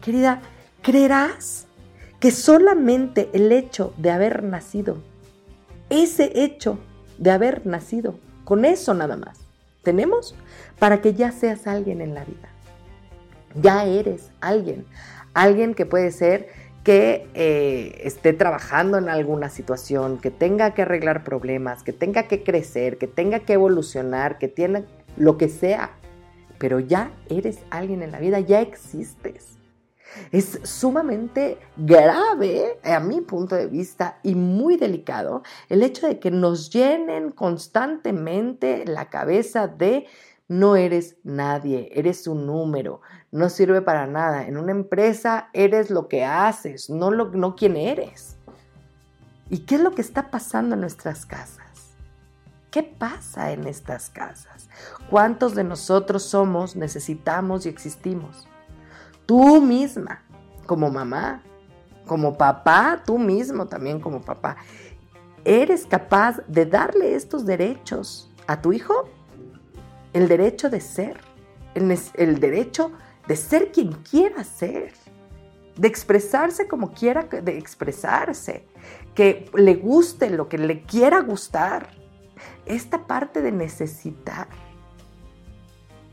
Querida, 0.00 0.40
¿creerás 0.80 1.66
que 2.20 2.30
solamente 2.30 3.28
el 3.34 3.52
hecho 3.52 3.92
de 3.98 4.10
haber 4.10 4.44
nacido, 4.44 4.96
ese 5.90 6.32
hecho 6.42 6.78
de 7.18 7.30
haber 7.30 7.66
nacido, 7.66 8.18
con 8.46 8.64
eso 8.64 8.94
nada 8.94 9.16
más, 9.16 9.40
tenemos 9.82 10.34
para 10.78 11.02
que 11.02 11.12
ya 11.12 11.32
seas 11.32 11.66
alguien 11.66 12.00
en 12.00 12.14
la 12.14 12.24
vida? 12.24 12.48
Ya 13.60 13.84
eres 13.84 14.30
alguien, 14.40 14.86
alguien 15.34 15.74
que 15.74 15.84
puede 15.84 16.12
ser 16.12 16.48
que 16.84 17.28
eh, 17.34 18.00
esté 18.04 18.32
trabajando 18.32 18.98
en 18.98 19.08
alguna 19.08 19.50
situación, 19.50 20.18
que 20.18 20.30
tenga 20.30 20.72
que 20.72 20.82
arreglar 20.82 21.24
problemas, 21.24 21.82
que 21.82 21.92
tenga 21.92 22.24
que 22.24 22.42
crecer, 22.42 22.96
que 22.96 23.06
tenga 23.06 23.40
que 23.40 23.54
evolucionar, 23.54 24.38
que 24.38 24.48
tiene 24.48 24.84
lo 25.16 25.36
que 25.36 25.48
sea, 25.48 25.90
pero 26.58 26.80
ya 26.80 27.12
eres 27.28 27.58
alguien 27.70 28.02
en 28.02 28.12
la 28.12 28.18
vida, 28.18 28.40
ya 28.40 28.60
existes. 28.60 29.58
Es 30.32 30.58
sumamente 30.64 31.58
grave, 31.76 32.78
a 32.82 32.98
mi 32.98 33.20
punto 33.20 33.54
de 33.54 33.66
vista, 33.66 34.18
y 34.22 34.34
muy 34.34 34.76
delicado 34.76 35.42
el 35.68 35.82
hecho 35.82 36.06
de 36.06 36.18
que 36.18 36.30
nos 36.30 36.70
llenen 36.70 37.30
constantemente 37.30 38.84
la 38.86 39.08
cabeza 39.08 39.68
de 39.68 40.06
no 40.48 40.74
eres 40.74 41.16
nadie, 41.22 41.90
eres 41.94 42.26
un 42.26 42.46
número, 42.46 43.02
no 43.32 43.48
sirve 43.48 43.82
para 43.82 44.06
nada. 44.06 44.46
En 44.46 44.56
una 44.56 44.72
empresa 44.72 45.48
eres 45.52 45.90
lo 45.90 46.08
que 46.08 46.24
haces, 46.24 46.90
no, 46.90 47.10
lo, 47.10 47.30
no 47.30 47.56
quién 47.56 47.76
eres. 47.76 48.36
¿Y 49.48 49.60
qué 49.60 49.76
es 49.76 49.80
lo 49.80 49.92
que 49.92 50.02
está 50.02 50.30
pasando 50.30 50.74
en 50.74 50.80
nuestras 50.80 51.26
casas? 51.26 51.96
¿Qué 52.70 52.82
pasa 52.82 53.52
en 53.52 53.66
estas 53.66 54.10
casas? 54.10 54.68
¿Cuántos 55.08 55.54
de 55.54 55.64
nosotros 55.64 56.22
somos, 56.22 56.76
necesitamos 56.76 57.66
y 57.66 57.68
existimos? 57.68 58.46
Tú 59.26 59.60
misma, 59.60 60.22
como 60.66 60.90
mamá, 60.90 61.42
como 62.06 62.36
papá, 62.36 63.02
tú 63.04 63.18
mismo 63.18 63.66
también 63.66 64.00
como 64.00 64.20
papá, 64.20 64.56
¿eres 65.44 65.84
capaz 65.84 66.38
de 66.46 66.66
darle 66.66 67.14
estos 67.14 67.44
derechos 67.44 68.30
a 68.46 68.60
tu 68.60 68.72
hijo? 68.72 69.08
el 70.12 70.28
derecho 70.28 70.70
de 70.70 70.80
ser, 70.80 71.20
el, 71.74 72.40
derecho 72.40 72.92
de 73.26 73.36
ser 73.36 73.72
quien 73.72 73.92
quiera 73.92 74.44
ser, 74.44 74.92
de 75.76 75.88
expresarse 75.88 76.68
como 76.68 76.92
quiera 76.92 77.24
de 77.24 77.58
expresarse, 77.58 78.66
que 79.14 79.50
le 79.54 79.74
guste 79.76 80.30
lo 80.30 80.48
que 80.48 80.58
le 80.58 80.82
quiera 80.82 81.20
gustar. 81.20 81.88
Esta 82.64 83.06
parte 83.06 83.42
de 83.42 83.52
necesitar. 83.52 84.48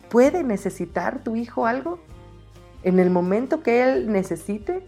¿Puede 0.09 0.43
necesitar 0.43 1.23
tu 1.23 1.35
hijo 1.35 1.65
algo 1.65 1.99
en 2.83 2.99
el 2.99 3.09
momento 3.09 3.63
que 3.63 3.83
él 3.83 4.11
necesite? 4.11 4.85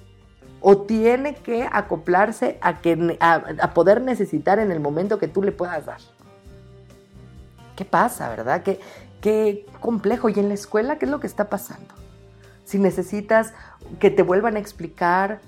¿O 0.61 0.81
tiene 0.81 1.35
que 1.35 1.67
acoplarse 1.71 2.57
a, 2.61 2.81
que, 2.81 3.17
a 3.21 3.73
poder 3.73 4.01
necesitar 4.01 4.59
en 4.59 4.71
el 4.71 4.81
momento 4.81 5.19
que 5.19 5.29
tú 5.29 5.41
le 5.41 5.53
puedas 5.53 5.85
dar? 5.85 6.01
¿Qué 7.77 7.85
pasa, 7.85 8.27
verdad? 8.29 8.63
¿Qué, 8.63 8.79
qué 9.21 9.65
complejo. 9.79 10.29
¿Y 10.29 10.39
en 10.39 10.49
la 10.49 10.53
escuela 10.53 10.97
qué 10.97 11.05
es 11.05 11.11
lo 11.11 11.19
que 11.19 11.27
está 11.27 11.49
pasando? 11.49 11.93
Si 12.69 12.77
necesitas 12.77 13.51
que 13.99 14.11
te 14.11 14.21
vuelvan 14.21 14.55
a 14.55 14.59
explicar 14.59 15.41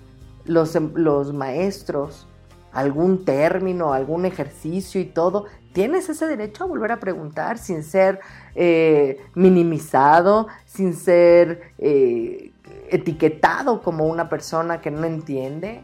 los, 0.44 0.76
em, 0.76 0.92
los 0.96 1.34
maestros 1.34 2.28
algún 2.74 3.26
término, 3.26 3.94
algún 3.94 4.26
ejercicio 4.26 5.00
y 5.00 5.06
todo, 5.06 5.46
tienes 5.72 6.10
ese 6.10 6.26
derecho 6.26 6.64
a 6.64 6.68
volver 6.68 6.92
a 6.92 7.00
preguntar 7.00 7.60
sin 7.60 7.84
ser 7.84 8.22
eh, 8.56 9.24
minimizado, 9.36 10.48
sin 10.66 10.96
ser 10.96 11.74
eh, 11.78 12.54
etiquetado 12.90 13.84
como 13.84 14.08
una 14.08 14.28
persona 14.28 14.82
que 14.82 14.90
no 14.90 15.06
entiende. 15.06 15.84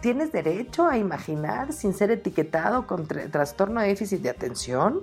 Tienes 0.00 0.30
derecho 0.30 0.86
a 0.86 0.98
imaginar 0.98 1.72
sin 1.72 1.94
ser 1.94 2.12
etiquetado 2.12 2.86
con 2.86 3.08
trastorno 3.08 3.80
de 3.80 3.88
déficit 3.88 4.22
de 4.22 4.30
atención. 4.30 5.02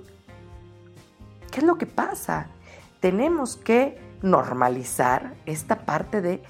¿Qué 1.50 1.60
es 1.60 1.66
lo 1.66 1.76
que 1.76 1.84
pasa? 1.84 2.46
Tenemos 3.00 3.56
que 3.56 4.05
normalizar 4.22 5.34
esta 5.46 5.84
parte 5.84 6.20
de 6.20 6.42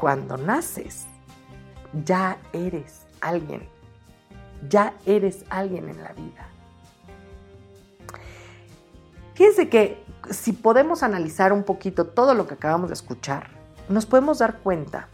cuando 0.00 0.36
naces, 0.36 1.06
ya 2.04 2.38
eres 2.52 3.02
alguien, 3.20 3.68
ya 4.68 4.94
eres 5.06 5.44
alguien 5.50 5.88
en 5.88 6.02
la 6.02 6.12
vida. 6.12 6.46
Fíjense 9.34 9.68
que 9.68 10.02
si 10.30 10.52
podemos 10.52 11.02
analizar 11.02 11.52
un 11.52 11.64
poquito 11.64 12.06
todo 12.06 12.34
lo 12.34 12.46
que 12.46 12.54
acabamos 12.54 12.88
de 12.88 12.94
escuchar, 12.94 13.48
nos 13.88 14.06
podemos 14.06 14.38
dar 14.38 14.58
cuenta 14.58 15.08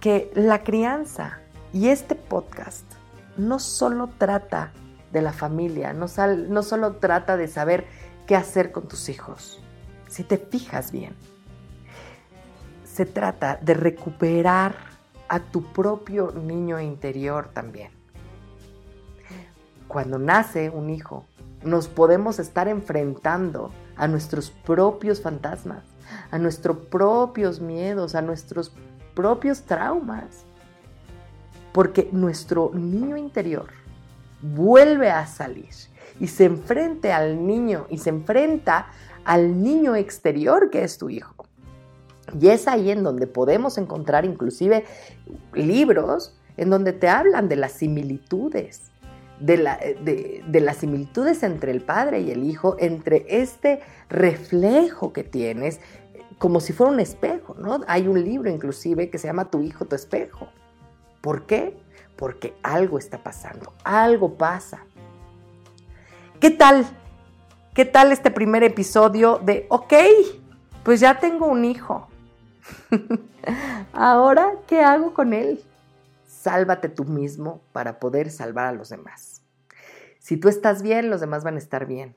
que 0.00 0.30
la 0.34 0.62
crianza 0.62 1.40
y 1.72 1.88
este 1.88 2.14
podcast 2.14 2.84
no 3.36 3.58
solo 3.58 4.08
trata 4.18 4.72
de 5.12 5.22
la 5.22 5.32
familia, 5.32 5.92
no, 5.92 6.06
no 6.48 6.62
solo 6.62 6.96
trata 6.96 7.36
de 7.36 7.48
saber 7.48 7.86
qué 8.26 8.36
hacer 8.36 8.72
con 8.72 8.88
tus 8.88 9.08
hijos. 9.08 9.60
Si 10.10 10.24
te 10.24 10.38
fijas 10.38 10.90
bien, 10.90 11.14
se 12.84 13.06
trata 13.06 13.58
de 13.62 13.74
recuperar 13.74 14.74
a 15.28 15.38
tu 15.38 15.72
propio 15.72 16.32
niño 16.32 16.80
interior 16.80 17.48
también. 17.54 17.92
Cuando 19.86 20.18
nace 20.18 20.68
un 20.68 20.90
hijo, 20.90 21.24
nos 21.62 21.86
podemos 21.86 22.40
estar 22.40 22.66
enfrentando 22.66 23.72
a 23.96 24.08
nuestros 24.08 24.50
propios 24.50 25.22
fantasmas, 25.22 25.84
a 26.32 26.38
nuestros 26.38 26.76
propios 26.76 27.60
miedos, 27.60 28.16
a 28.16 28.22
nuestros 28.22 28.74
propios 29.14 29.62
traumas. 29.62 30.44
porque 31.72 32.08
nuestro 32.10 32.72
niño 32.74 33.16
interior 33.16 33.68
vuelve 34.42 35.08
a 35.08 35.24
salir 35.26 35.68
y 36.18 36.26
se 36.26 36.44
enfrenta 36.44 37.16
al 37.16 37.46
niño 37.46 37.86
y 37.90 37.98
se 37.98 38.10
enfrenta 38.10 38.88
al 39.30 39.62
niño 39.62 39.94
exterior 39.94 40.70
que 40.70 40.82
es 40.82 40.98
tu 40.98 41.08
hijo. 41.08 41.46
Y 42.40 42.48
es 42.48 42.66
ahí 42.66 42.90
en 42.90 43.04
donde 43.04 43.28
podemos 43.28 43.78
encontrar 43.78 44.24
inclusive 44.24 44.84
libros 45.54 46.36
en 46.56 46.68
donde 46.68 46.92
te 46.92 47.08
hablan 47.08 47.48
de 47.48 47.54
las 47.54 47.70
similitudes, 47.70 48.90
de, 49.38 49.56
las 49.56 50.76
similitudes 50.78 51.44
entre 51.44 51.70
el 51.70 51.80
padre 51.80 52.22
y 52.22 52.32
el 52.32 52.42
hijo, 52.42 52.74
entre 52.80 53.24
este 53.28 53.82
reflejo 54.08 55.12
que 55.12 55.22
tienes, 55.22 55.78
como 56.38 56.58
si 56.58 56.72
fuera 56.72 56.92
un 56.92 56.98
espejo, 56.98 57.54
¿no? 57.54 57.82
Hay 57.86 58.08
un 58.08 58.24
libro 58.24 58.50
inclusive 58.50 59.10
que 59.10 59.18
se 59.18 59.28
llama 59.28 59.48
Tu 59.48 59.62
hijo, 59.62 59.84
tu 59.84 59.94
espejo. 59.94 60.48
¿Por 61.20 61.46
qué? 61.46 61.78
Porque 62.16 62.54
algo 62.64 62.98
está 62.98 63.22
pasando, 63.22 63.74
algo 63.84 64.34
pasa. 64.36 64.84
¿Qué 66.40 66.50
tal? 66.50 66.84
¿Qué 67.74 67.84
tal 67.84 68.10
este 68.10 68.32
primer 68.32 68.64
episodio 68.64 69.38
de, 69.38 69.66
ok, 69.68 69.94
pues 70.82 70.98
ya 70.98 71.20
tengo 71.20 71.46
un 71.46 71.64
hijo? 71.64 72.08
Ahora, 73.92 74.50
¿qué 74.66 74.80
hago 74.80 75.14
con 75.14 75.32
él? 75.32 75.62
Sálvate 76.26 76.88
tú 76.88 77.04
mismo 77.04 77.60
para 77.70 78.00
poder 78.00 78.30
salvar 78.32 78.66
a 78.66 78.72
los 78.72 78.88
demás. 78.88 79.42
Si 80.18 80.36
tú 80.36 80.48
estás 80.48 80.82
bien, 80.82 81.10
los 81.10 81.20
demás 81.20 81.44
van 81.44 81.54
a 81.54 81.58
estar 81.58 81.86
bien. 81.86 82.16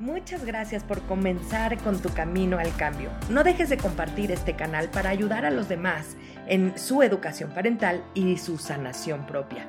Muchas 0.00 0.44
gracias 0.44 0.82
por 0.82 1.00
comenzar 1.02 1.78
con 1.78 2.02
tu 2.02 2.12
camino 2.12 2.58
al 2.58 2.74
cambio. 2.76 3.10
No 3.30 3.44
dejes 3.44 3.68
de 3.68 3.76
compartir 3.76 4.32
este 4.32 4.56
canal 4.56 4.90
para 4.90 5.10
ayudar 5.10 5.44
a 5.44 5.52
los 5.52 5.68
demás 5.68 6.16
en 6.48 6.76
su 6.76 7.04
educación 7.04 7.50
parental 7.50 8.02
y 8.12 8.38
su 8.38 8.58
sanación 8.58 9.24
propia. 9.24 9.68